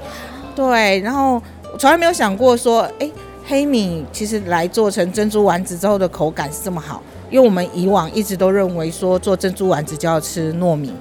[0.55, 1.33] 对，然后
[1.73, 3.11] 我从来没有想过说，哎，
[3.45, 7.03] 黑米其实来做成珍珠丸子之后的口感是这么好。
[7.29, 10.91] 因为我们以往一直都认为说做珍珠丸子就要吃糯米，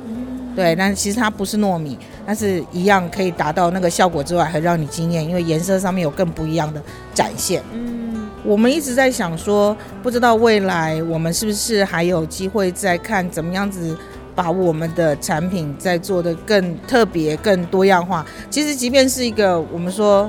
[0.59, 6.83] 对，但其实它不是糯米，但是一样可以达到那个效果之外，还让你惊艳，因为颜色上面有更不一样的
[7.15, 7.63] 展现。
[7.73, 13.97] 嗯，我们一直在想说，不知道未来我们是不是还有机会再看怎么样子
[14.35, 18.27] 把我们的产品再做的更特别、更多样化。
[18.51, 20.29] 其实，即便是一个我们说。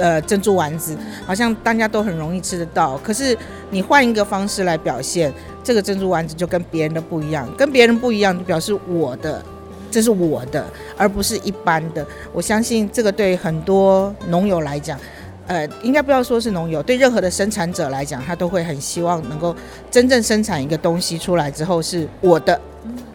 [0.00, 3.36] 呃，珍珠丸子好像大家都很容易吃得到，可是
[3.68, 5.32] 你换一个方式来表现，
[5.64, 9.44] 这个珍珠丸子就跟别人的不一样，跟别人不一样就表示我的，
[9.90, 10.64] 这是我的，
[10.96, 12.06] 而不是一般的。
[12.32, 14.98] 我相信这个对很多农友来讲，
[15.46, 19.54] 呃，应该不要说是农友，对任何的生产者来讲，他都会很希望能够
[19.90, 22.60] 真正生产一个东西出来之后是我的，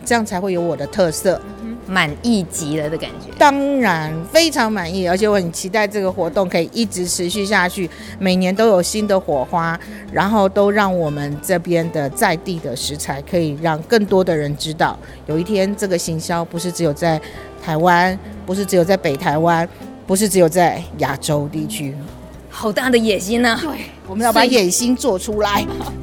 [0.03, 1.39] 这样才会有我的特色。
[1.85, 9.79] 满意极了的感觉，当然非常满意，而且我很期待这个活动可以一直持续下去，每年都有新的火花，
[10.11, 17.19] 然后都让我们这边的在地的食材可以让更多的人知道，有一天这个行销不是只有在
[17.63, 19.67] 台湾，不是只有在北台湾，
[20.07, 21.93] 不是只有在亚洲地区，
[22.49, 23.59] 好大的野心呢！
[23.61, 23.71] 对，
[24.07, 25.65] 我们要把野心做出来。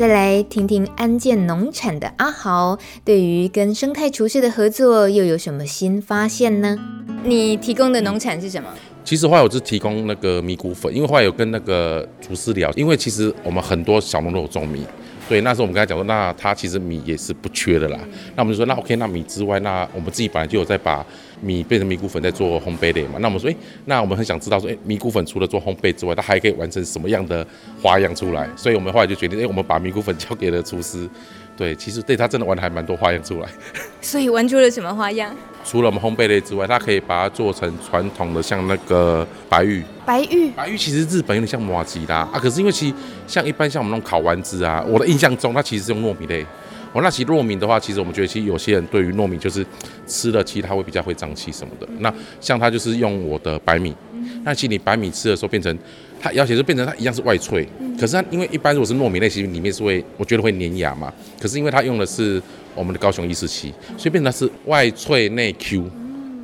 [0.00, 6.74] 再来听听安建农产的阿豪，对于跟生态厨师的合作又有什么新发现呢？
[7.22, 8.70] 你提供的农产是什么？
[9.04, 14.86] 其实后来我是提供那个米谷粉，因为后来有跟那个厨师聊，因为其实我们很多小农都有种米。
[15.30, 17.96] 对，那时候我们跟他讲说，那他其实米也是不缺的啦。
[18.34, 21.06] 那我们就说，那 OK，那米之外，那我们自己本来就有在把
[21.40, 23.20] 米变成米谷粉，在做烘焙的嘛。
[23.20, 27.46] 那我们说，哎，那我们很想知道说，哎，米谷粉除了做烘焙之外，它还可以完成什么样的
[27.80, 28.50] 花样出来？
[28.56, 31.08] 所以我们后来就决定，哎，我们把米谷粉交给了厨师。
[31.56, 33.48] 对，其实对他真的玩的还蛮多花样出来。
[34.02, 35.32] 所以玩出了什么花样？
[35.64, 39.82] 除了我们烘焙类之外，它可以把它做成传统的，像那个白玉。
[40.04, 42.94] 白玉，白玉其实日本有点像马吉啦啊，可是因为其实
[43.26, 46.44] 像一般像我们那种烤丸子啊，我的印象中它其实是用糯米类。
[46.92, 49.64] 哦，那其实糯米的话，其实我们觉得其实有些人对于糯米就是
[50.06, 51.86] 吃了，其实它会比较会胀气什么的。
[51.98, 53.94] 那像它就是用我的白米，
[54.42, 55.76] 那其实你白米吃的时候变成。
[56.20, 57.66] 它摇起来就变成它一样是外脆，
[57.98, 61.12] 可是它因为一般如果是糯米类，其实里面是会我觉得会粘牙嘛。
[61.40, 62.40] 可是因为它用的是
[62.74, 65.90] 我们的高雄一四七，所以变成它是外脆内 Q。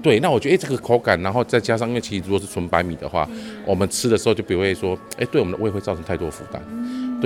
[0.03, 3.29] 对，那我觉得哎、欸、这个口感，然后再加上因为其实如果是纯白米的话，
[3.65, 6.63] 我们吃的时候就不会说哎、欸、对我们的胃会造成太多负担。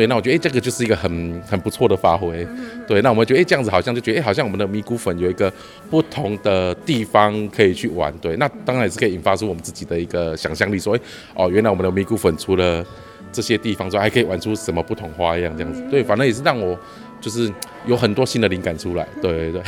[0.01, 2.47] 对，那我觉得哎、欸，这个就是一个很很不错的发挥。
[2.89, 5.53] 对，那我们觉得哎、欸，这样子好像就觉得哎、欸，好像我们的米谷粉有一个
[5.91, 8.11] 不同的地方可以去玩。
[8.17, 11.01] 对，那当然也是可以引发出我们自己的一个想象力，说哎
[11.35, 12.83] 哦，原来我们的米谷粉除了
[13.31, 15.85] 这些地方之外，还可以玩出什么不同花样这样子。
[15.91, 16.79] 对，反正也是让我。
[17.21, 17.53] 就是
[17.85, 19.63] 有很多新的灵感出来，对对对。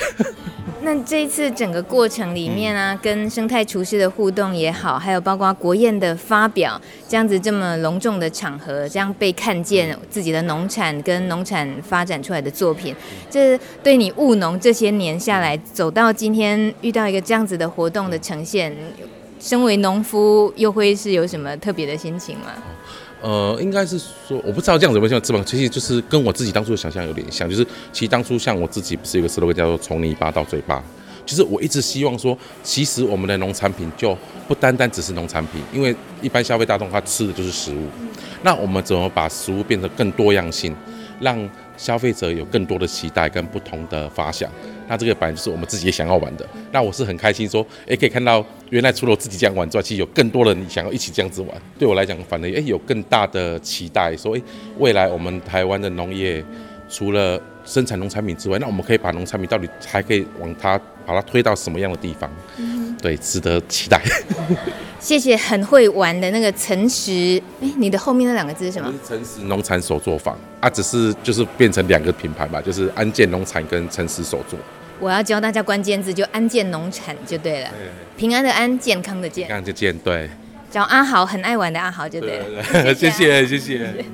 [0.84, 12.94] 那这一次整个过程里面啊，嗯、跟生态厨师的互动也好，还有包括国宴的发表，这样子这么隆重的场合，这样被看见自己的农产跟农产发展出来的作品，
[13.30, 18.76] 这对你务农这些年下来，走到今天遇到一个这样子的活动的呈现，
[19.38, 22.46] 身为农夫又会是有什么特别的心情吗？
[23.22, 30.82] 呃，应该是说，我不知道这样子有没有像翅膀，其实就是跟我自己当初的想象有点像，就是其实当初像我自己不是有个 slogan 叫做从泥巴到嘴巴，
[31.24, 37.86] 就是我一直希望说，其实我们的农产品就不单单只是农产品，因为一般消费大众他吃的就是食物，
[38.42, 40.74] 那我们怎么把食物变得更多样性，
[41.20, 44.50] 让消费者有更多的期待跟不同的发想？
[44.92, 51.50] 那这个版就是我们自己也想要玩的，那我是很开心说，哎，可以看到原来除了我自己这样玩之外，其实有更多人想要一起这样子玩。
[51.78, 54.42] 对我来讲，反而哎有更大的期待，说哎
[54.78, 56.44] 未来我们台湾的农业
[56.90, 62.30] 除了生产农产品之外，那我们可以把农产品到底还可以往它把它推到什么样的地方？
[62.58, 63.98] 嗯，对，值得期待。
[65.00, 68.92] 谢谢很会玩的那个诚实，哎，你的后面那两个字是什么？
[69.04, 74.56] 诚实农产手作坊啊，只是就是变成两个品牌吧，就是安建农产跟诚实手作。
[75.02, 77.68] 我要教大家关键字，就安建农产就对了。
[77.70, 79.48] 对平安的安，健康的健。
[79.48, 80.30] 健康的健，对。
[80.70, 82.40] 叫阿豪，很爱玩的阿豪就对
[82.94, 84.04] 谢谢 谢谢。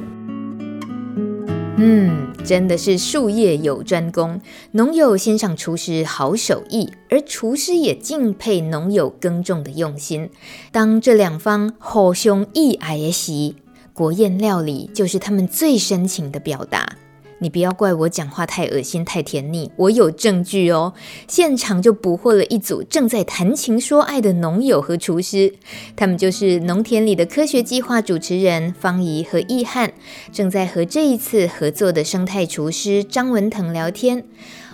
[1.76, 4.40] 嗯，真的是术业有专攻，
[4.72, 10.30] 农友欣赏厨师好手艺，而厨师也敬佩农友耕种的用心。
[10.72, 13.54] 当这两方互相意爱的时，
[13.92, 16.96] 国宴料理就是他们最深情的表达。
[17.40, 20.92] 你不要怪我讲话太恶心、太甜腻，我有证据哦。
[21.26, 25.54] 现场就捕获了一组正在谈情说爱的农友和厨师，
[25.94, 29.92] 他们就是农田里的科学计划主持人方怡和易翰，
[30.32, 34.24] 正在和这一次合作的生态厨师张文腾聊天。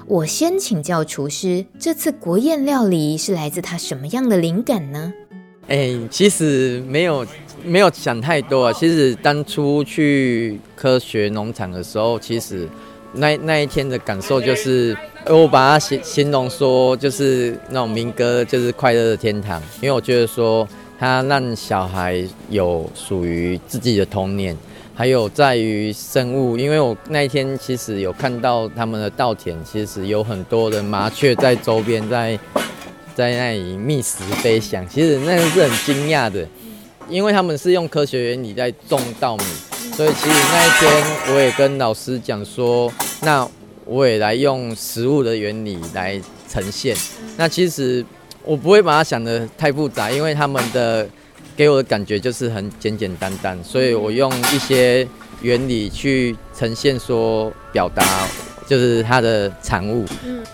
[0.07, 5.13] 我先请教厨师，这次国宴料理是来自他什么样的灵感呢？
[5.69, 7.27] 哎、其实没有。
[7.65, 8.73] 没有想太多啊。
[8.73, 12.69] 其实当初去科学农场的时候，其实
[13.15, 14.97] 那那一天的感受就是，
[15.27, 19.61] 我把它形形容说，就是那种民歌，就是快乐的天堂。
[19.81, 20.67] 因为我觉得说，
[20.99, 24.57] 它让小孩有属于自己的童年，
[24.95, 26.59] 还有在于生物。
[26.59, 32.39] 因为我那一天其实有看到他们的稻田，其实有很多的麻雀在周边，在
[33.15, 34.87] 在那里觅食飞翔。
[34.89, 36.47] 其实那个是很惊讶的。
[37.09, 39.45] 因为他们是用科学原理在种稻米，
[39.95, 42.93] 所以其实那一天我也跟老师讲说，
[43.23, 43.47] 那
[43.85, 46.97] 我也来用食物的原理来呈现。
[47.37, 48.05] 那其实
[48.43, 51.07] 我不会把它想得太复杂，因为他们的
[51.57, 55.07] 给我的感觉就是很简简单单，所以我用一些
[55.43, 58.03] 原理去呈现说，表达
[58.67, 60.07] 就是它的产物。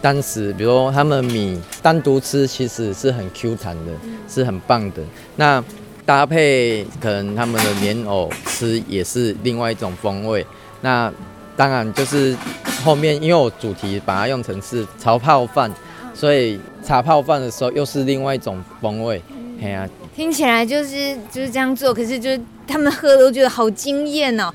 [0.02, 3.92] 当时比如说他们米单独吃其实是很 Q 弹的，
[4.28, 5.02] 是很棒的。
[5.36, 5.62] 那
[6.10, 10.44] 搭配可能他们的莲藕吃也是另外一种风味。
[10.80, 11.12] 那
[11.56, 12.36] 当然就是
[12.84, 15.70] 后面，因为我主题把它用成是茶泡饭，
[16.12, 19.22] 所以茶泡饭的时候又是另外一种风味。
[19.62, 24.52] 哎呀，听起来就是就是这样做，可是就是他们喝都觉得好惊艳哦。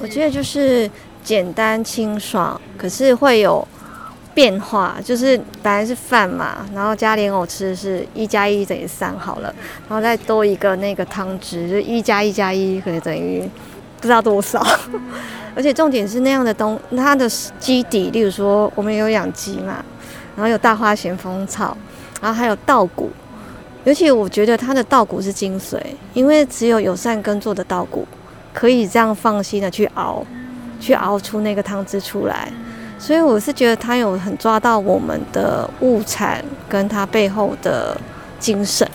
[0.00, 0.90] 我觉得就是
[1.24, 3.66] 简单清爽，可是会有。
[4.32, 9.52] 变化就是本来是饭嘛，然后加莲藕吃是一加一等于三好了，
[9.88, 13.42] 然后再多一个那个汤汁，就一加一加一可能等于
[14.00, 14.64] 不知道多少。
[15.56, 17.28] 而且重点是那样的东，它的
[17.58, 19.84] 基底，例如说我们有养鸡嘛，
[20.36, 21.76] 然后有大花咸丰草，
[22.22, 23.10] 然后还有稻谷，
[23.82, 25.76] 尤其我觉得它的稻谷是精髓，
[26.14, 28.06] 因为只有友善耕作的稻谷
[28.54, 30.24] 可以这样放心的去熬，
[30.78, 32.48] 去熬出那个汤汁出来。
[33.00, 37.98] 所以我是觉得他有很抓到我们的物产跟他背后的
[38.38, 38.86] 精神。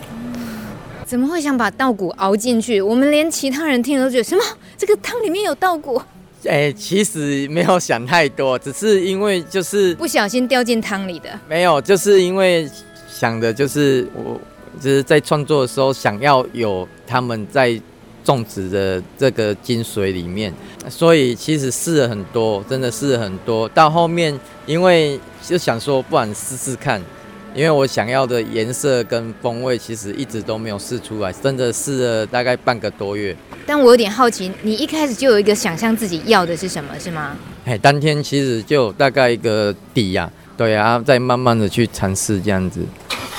[1.03, 2.79] 怎么会想把稻谷熬进去？
[2.79, 4.43] 我们连其他人听了都觉得什么？
[4.77, 5.99] 这个汤里面有稻谷？
[6.47, 11.29] 哎，其实没有想太多，只是因为就是不小心掉进汤里的。
[11.49, 12.69] 没有，就是因为
[13.09, 14.39] 想的就是我
[14.79, 17.81] 就是在创作的时候想要有他们在。
[18.25, 20.51] 种植的这个精髓里面，
[20.89, 23.69] 所以其实试了很多，真的试了很多。
[23.69, 26.99] 到后面，因为就想说，不然试试看，
[27.53, 33.35] 因为我想要的颜色跟风味，其实一直都没有试出来，真的试了大概半个多月。
[33.67, 37.37] 但我有点好奇，你一开始就有一个想象自己要的是什么，是吗？
[37.65, 42.81] 哎，当天其实就大概一个底呀、啊，对啊，再慢慢的去尝试这样子。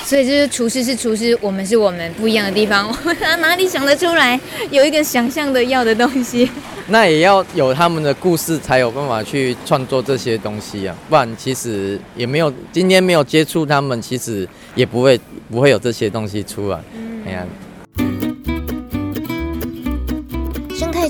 [0.06, 2.88] 所以就是厨师是厨师，我们是我们不一样的地方。
[2.88, 4.38] 我 哪里想得出来
[4.70, 6.48] 有一个想象的要的东西？
[6.86, 10.94] 那也要有他们的故事，才有办法去创作这些东西啊。
[11.08, 16.78] 不然其实也没有今天没有接触他们，其实也不会不会有这些东西出来。
[17.26, 17.48] 哎呀，生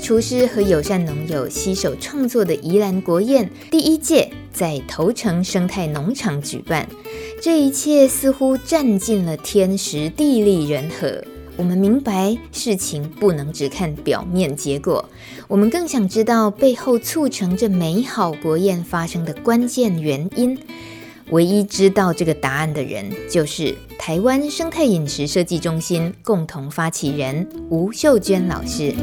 [0.07, 6.87] 厨师和友善农友携手创作的宜兰国宴第一届在头城生态农场举办。
[7.41, 11.21] 这一切似乎占尽了天时地利人和。
[11.57, 15.03] 我们明白事情不能只看表面结果，
[15.45, 20.57] 我们更想知道背后促成这美好国宴发生的关键原因。
[21.31, 28.95] 唯一知道这个答案的人，就是台湾生态饮食设计中心共同发起人吴秀娟老师。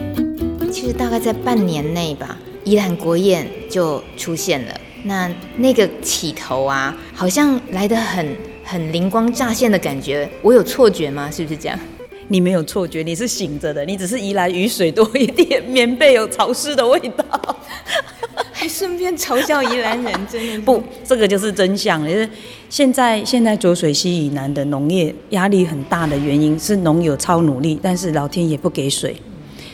[0.75, 4.75] 其实大概在半年内吧，宜兰国宴就出现了。
[5.05, 11.31] 那那个起头啊，好像来得很很灵光乍现的感觉，我有错觉吗？
[11.31, 11.79] 是不是这样？
[12.27, 17.57] 你没有错觉，你是醒着的，你只是宜兰雨水多一点，棉被有潮湿的味道，
[18.51, 22.05] 还顺便嘲笑宜兰人，真的 不，这个就是真相。
[22.05, 22.29] 就是
[22.69, 29.15] 现在现在浊水溪以南的农业压力很大的原因是农友超努力，但是老天爷不给水。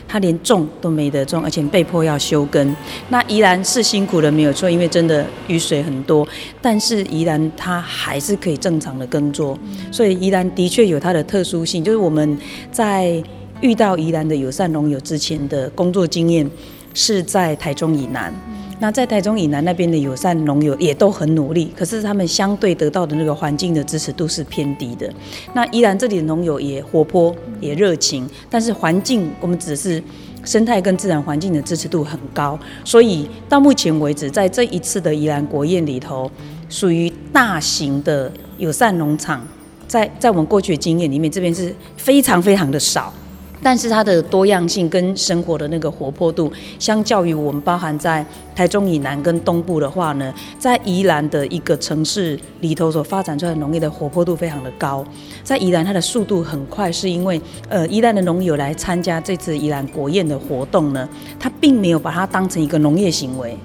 [0.07, 2.75] 他连种都没得种，而且被迫要休耕。
[3.09, 6.27] 那宜兰是辛苦的，没有错，因为真的雨水很多。
[6.61, 9.57] 但是宜兰它还是可以正常的耕作，
[9.91, 11.83] 所以宜兰的确有它的特殊性。
[11.83, 12.37] 就是我们
[12.71, 13.23] 在
[13.61, 16.49] 遇到宜兰的友善农友之前的工作经验
[16.93, 18.33] 是在台中以南。
[18.81, 25.07] 那在台中以南那边的友善农友也都很努力，可是他们相对得到的那个环境的支持度是偏低的。
[25.53, 30.01] 那宜兰这里的农友也活泼也热情，但是环境我们只是
[30.43, 36.29] 生态跟自然环境的支持度很高，所以到目前为止，在这一次的宜兰国宴里头，
[36.67, 39.47] 属于大型的友善农场，
[39.87, 43.13] 在在我们过去的经验里面，这边是非常非常的少。
[43.61, 55.05] 但是它的多样性跟生活的那个活泼度，相较于我们包含在台中以南跟东部的话呢，在宜兰的一个城市里头所发展出来的农业的活泼度非常的高。
[55.43, 57.39] 在宜兰它的速度很快，是因为
[57.69, 61.07] 呃宜兰的农友来参加这次宜兰国宴的活动呢，
[61.39, 63.57] 他并没有把它当成一个农业行为。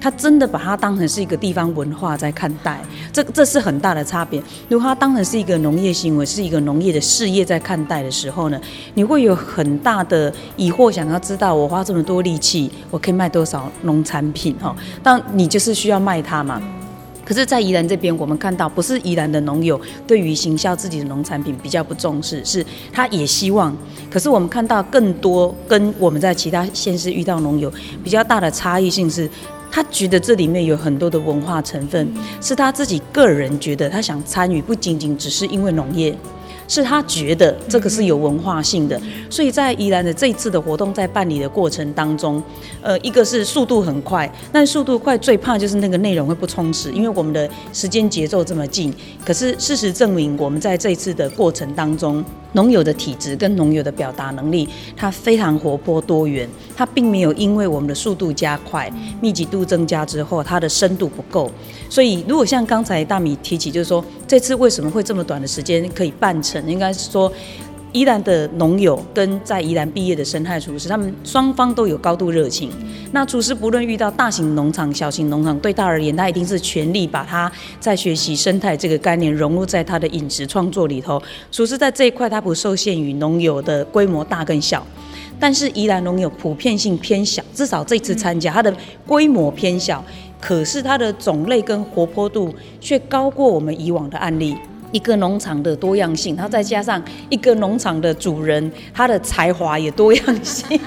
[0.00, 2.80] 他真的把它当成是一个地方文化在看待，
[3.12, 4.42] 这这是很大的差别。
[4.68, 8.60] 如果他当成是一个农业行为，是一个农业的事业在看待的时候呢，
[8.94, 14.74] 你会有很大的疑惑，想要知道我花这么多力气，我可以卖多少农产品哈？
[15.02, 16.62] 但你就是需要卖它嘛。
[17.24, 23.76] 可是，在宜兰这边，我们看到不是宜兰的农友对于行销自己的农产品比较不重视，是他也希望。
[24.08, 27.72] 可是我们看到更多跟我们在其他县市遇到农友
[28.04, 29.28] 比较大的差异性是。
[29.70, 32.08] 他觉得这里面有很多的文化成分，
[32.40, 36.16] 是他自己个人觉得他想参与，不仅仅只是因为农业。
[36.68, 39.00] 是他觉得这个是有文化性的，
[39.30, 42.42] 所以在宜兰的这一次的活动在办理的过程当中，
[42.82, 48.92] 呃，一个是速度很快，但速度快最怕就是那个内容会不充实，因为我们的时间节奏这么近。
[49.24, 61.50] 可是事实证明，我们在这一次的过程当中，农友的体质跟农友的表达能力，它非常活泼多元，它并没有因为我们的速度加快、密集度增加之后，它的深度不够。
[61.88, 66.55] 所以如果像刚才大米提起，就是说这次为什么会这么短的时间可以办成？
[66.68, 67.32] 应该是说，
[67.92, 72.70] 宜兰的农友跟在宜兰毕业的生态厨师，他们双方都有高度热情。
[73.12, 77.50] 那厨师不论遇到大型农场、小型农场，对他而言，他一定是全力把他
[77.80, 81.22] 在学习生态这个概念融入在他的饮食创作里头。
[81.50, 84.86] 厨师在这一块，他不受限于农友的规模大跟小，
[85.40, 88.74] 但是宜兰农友普遍性偏小，至少这次参加，它的
[89.06, 90.04] 规模偏小，
[90.38, 94.54] 可是它的种类跟活泼度却高过我们以往的案例。
[94.96, 100.80] 一个农场的多样性，然后再加上一个农场的主人，他的才华也多样性。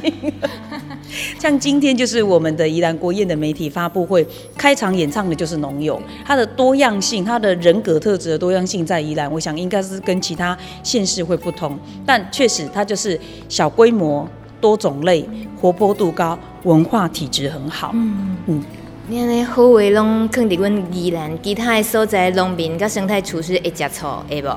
[1.38, 4.26] 像今天就是我们的宜兰国宴的媒体发布会，
[4.58, 14.28] 开场演唱的就是农友，他的多样性，他的人格特质的多样性在宜兰，我想应该是跟其他县市会不同，但确实他就是小规模、
[14.60, 15.24] 多种类、
[15.56, 17.92] 活泼度高、文化体质很好。
[17.94, 18.64] 嗯嗯。
[19.12, 24.56] 你安尼好话拢囥伫阮宜兰，其他的所在农民甲生态厨师会食醋，会无？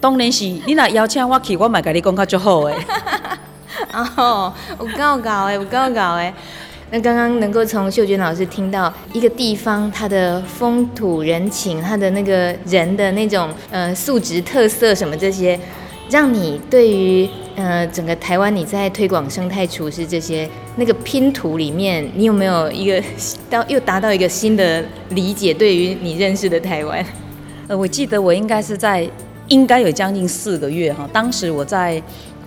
[0.00, 2.74] 当然是，你若邀请我去，我嘛甲你讲较足好诶。
[4.16, 6.34] 哦，有够够诶，有够够诶。
[6.90, 15.56] 那刚刚能够从秀娟老师听到一个地方它的风土人情，它的那个人的那种呃素质特色什么这些，
[16.12, 20.46] 让你对于呃整个台湾你在推广生态厨师这些。
[20.76, 23.02] 那个拼图里面，你有没有一个
[23.50, 25.52] 到又达到一个新的理解？
[25.52, 27.04] 对于你认识的台湾，
[27.68, 29.06] 呃，我记得我应该是在
[29.48, 32.02] 应该有将近四个月哈，当时我在。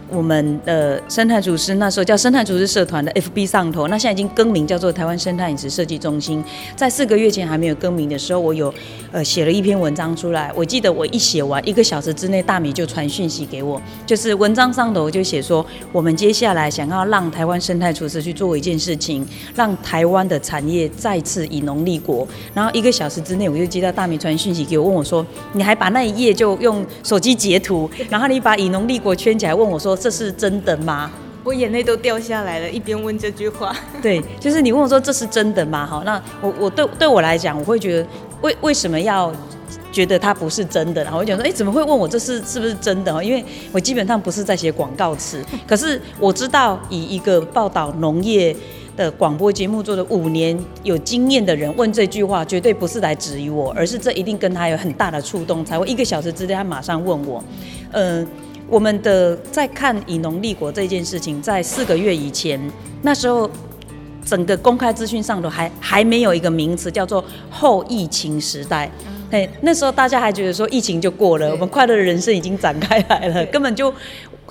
[0.10, 6.44] 我们的生态厨师那时候叫生态厨师社团的 FB 上头，那现在已经更名叫做台湾生态饮食设计中心。
[6.76, 8.74] 在四个月前还没有更名的时候，我有
[9.12, 10.52] 呃写了一篇文章出来。
[10.56, 19.26] 我记得我一写完一个小时之内，大米就传讯息给我，就是文章上头就写说，我们接下来想要让台湾生态厨师去做一件事情，
[19.56, 22.28] 让台湾的产业再次以农立国。
[22.54, 29.95] 然后一个小时之内，我就接到大米传讯息给我，问我说，你还把那一页就用手机截图，然后你把以农立国圈起来，问我说。
[29.96, 31.12] 这是真的吗？
[31.44, 33.76] 我眼泪都掉下来了，一边问这句话。
[34.02, 35.86] 对，就是你问我说这是真的吗？
[35.86, 38.08] 好，那我我对对我来讲，我会觉得
[38.42, 39.32] 为为什么要
[39.92, 41.04] 觉得它不是真的？
[41.04, 43.24] 然后我就说，哎，怎么会问我这是是不是真的？
[43.24, 48.56] 因为我基本上不是在写广告词， 可是我知道以一个报道农业
[48.98, 57.44] 的广播节目做了五年有经验的人问这句话，绝对不是来质疑我，而是这一定跟他有很大的触动，才会一个小时之内他马上问我，
[57.92, 58.28] 嗯、呃。
[58.68, 62.60] 我们的在看以农立国这件事情，在四个月以前，
[63.02, 63.50] 那时候
[64.26, 68.90] 整个公开资讯上头还还没有一个名词叫做后疫情时代。
[69.32, 73.94] 哎，那时候大家还觉得说疫情就过了，我们快乐的人生已经展开来了， 根本就。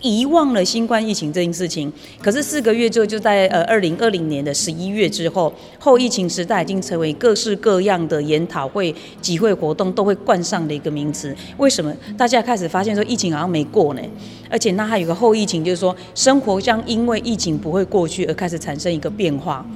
[0.04, 1.90] 遗忘了新冠疫情这件事情，
[2.22, 11.34] 可是四个月之后，就在呃二零二零年的十一月之后，后疫情时代已经成为各式各样的研讨会、集会活动都会冠上的一个名词。
[11.56, 14.02] 为什么大家开始发现说疫情好像没过呢？
[14.50, 19.66] 而且那还有个后疫情，就是说生活将因为疫情不会过去而开始产生一个变化。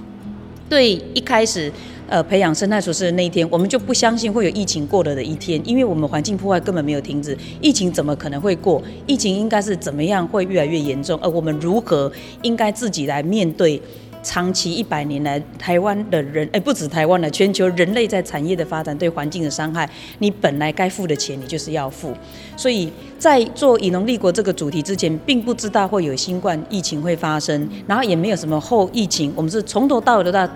[0.69, 1.73] 对，一开始。
[2.09, 8.83] 呃培养生态厨师的那一天，我们就不相信会有疫情过了的一天，因为我们环境破坏根本没有停止，疫情怎么可能会过？
[9.07, 11.19] 疫情应该是怎么样会越来越严重？
[11.23, 12.11] 而我们如何
[12.43, 13.81] 应该自己来面对？
[14.21, 19.89] 长期一百年来，台湾的人，哎，不止台湾的，全球人类在产业的发展对环境的伤害，
[20.19, 22.13] 你本来该付的钱，你就是要付。
[22.57, 30.51] 所以在做以农立国这个主题之前，并不知道会有新冠疫情会发生，然后也没有什么后疫情，我们是从头到尾都在。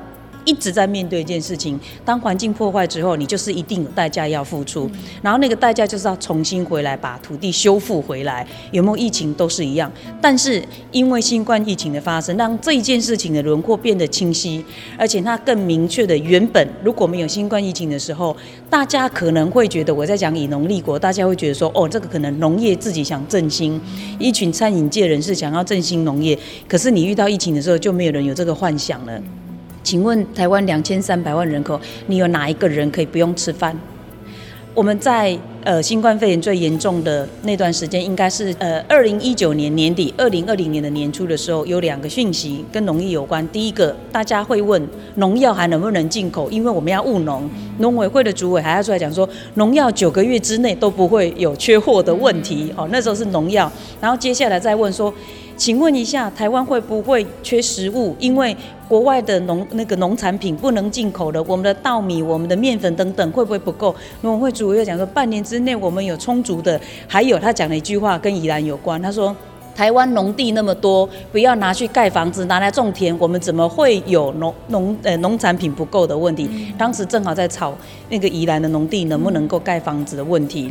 [0.44, 4.90] 一直在面对一件事情，当环境破坏之后，你就是一定有代价要付出，
[5.22, 8.46] 然后那个代价就是要重新回来，把土地修复回来。
[8.70, 9.90] 有没有疫情都是一样，
[10.20, 14.64] 但是因为新冠疫情的发生，让这一件事情的轮廓变得清晰，
[14.96, 18.36] 而且它更明确的，原本如果没有新冠疫情的时候，
[18.68, 23.80] 大家可能会觉得我在讲以农立国，大家会觉得说，哦，这个可能农业自己想振兴，
[24.18, 26.38] 一群餐饮界人士想要振兴农业，
[26.68, 29.22] 可是你遇到疫情的时候，就没有人有这个幻想了。
[29.82, 33.76] 请问台湾两千三百万人口，你有哪一个人可以不用吃饭？
[34.74, 43.46] 我们在呃新冠肺炎最严重的那段时间，应该是呃二零一九年年底、二零二零年的年初的时候，有两个讯息跟农业有关。
[43.48, 44.82] 第一个，大家会问
[45.16, 46.50] 农药还能不能进口？
[46.50, 47.46] 因为我们要务农，
[47.80, 52.72] 农委会的主委还要出来讲说，农药九个月之内都不会有缺货的问题。
[52.74, 53.70] 哦，那时候是农药，
[54.00, 55.12] 然后接下来再问说。
[55.56, 58.16] 请问一下，台湾会不会缺食物？
[58.18, 58.56] 因为
[58.88, 63.94] 国外的农那个农产品不能进口了，我们的稻米、我们的面粉等等会不会不够？
[64.22, 66.80] 农委会主委又讲说，半年之内我们有充足的。
[67.06, 69.34] 还有他讲了一句话跟宜兰有关，他说。
[69.74, 76.46] 台湾农地那么多，不要拿去盖房子，拿来种田，我们怎么会有农农呃农产品不够的问题？
[76.76, 77.74] 当时正好在吵
[78.10, 80.70] 那个宜兰的农地能不能够盖房子的问题。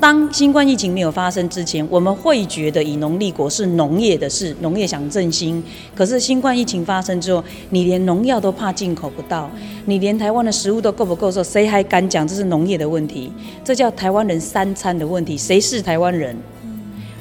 [0.00, 5.62] 当新冠疫情没有发生之前，我们会觉得以农立国是农业的事，农业想振兴。
[5.94, 9.50] 可是新冠疫情发生之后，你连农药都怕进口不到，
[9.84, 13.30] 你连台湾的食物都够不够的时候，谁还敢讲这是农业的问题？
[13.62, 15.36] 这叫台湾人三餐的问题。
[15.36, 16.34] 谁是台湾人？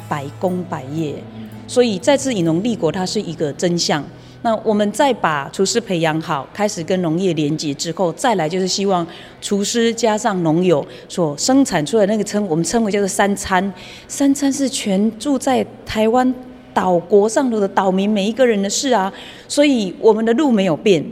[0.08, 1.22] 百工百业，
[1.68, 4.02] 所以再次以农立国，它是一个真相。
[4.42, 9.06] 那我们再把厨师培养好，开始跟农业连接之后，再来就是希望
[9.42, 13.74] 厨师加上农友所生产出来的那个称，我们称为叫做三餐。
[14.08, 16.34] 三餐是全住在台湾
[16.74, 19.12] 岛国上头的岛民每一个人的事啊，
[19.48, 21.04] 所以我们的路没有变。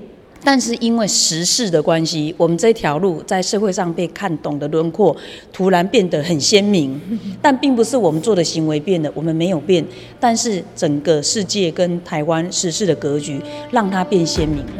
[0.50, 5.14] 但是因为时事的关系，我们这条路在社会上被看懂的轮廓
[5.52, 6.98] 突然变得很鲜明。
[7.44, 9.86] 但并不是我们做的行为变了，我们没有变，
[10.22, 13.42] 但是整个世界跟台湾时事的格局
[13.72, 14.72] 让它变鲜明了。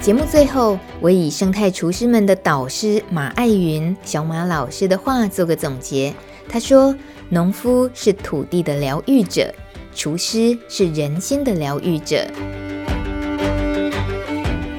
[0.00, 6.12] 节目最后，我以生态厨师们的导师马爱云小马老师的话做个总结。
[6.48, 6.94] 他说
[7.28, 9.52] ：“农夫是土地的疗愈者，
[9.94, 12.26] 厨师是人心的疗愈者。”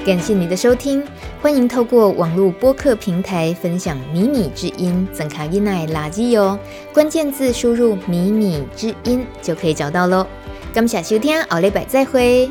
[0.06, 1.04] 感谢你的收听，
[1.42, 6.58] 欢迎透过网络播客平台分享米米之音，增卡伊奈垃圾哟。
[6.94, 10.26] 关键字输入“米米之音”就可以找到喽。
[10.74, 12.50] 感谢收听，奥利百再会。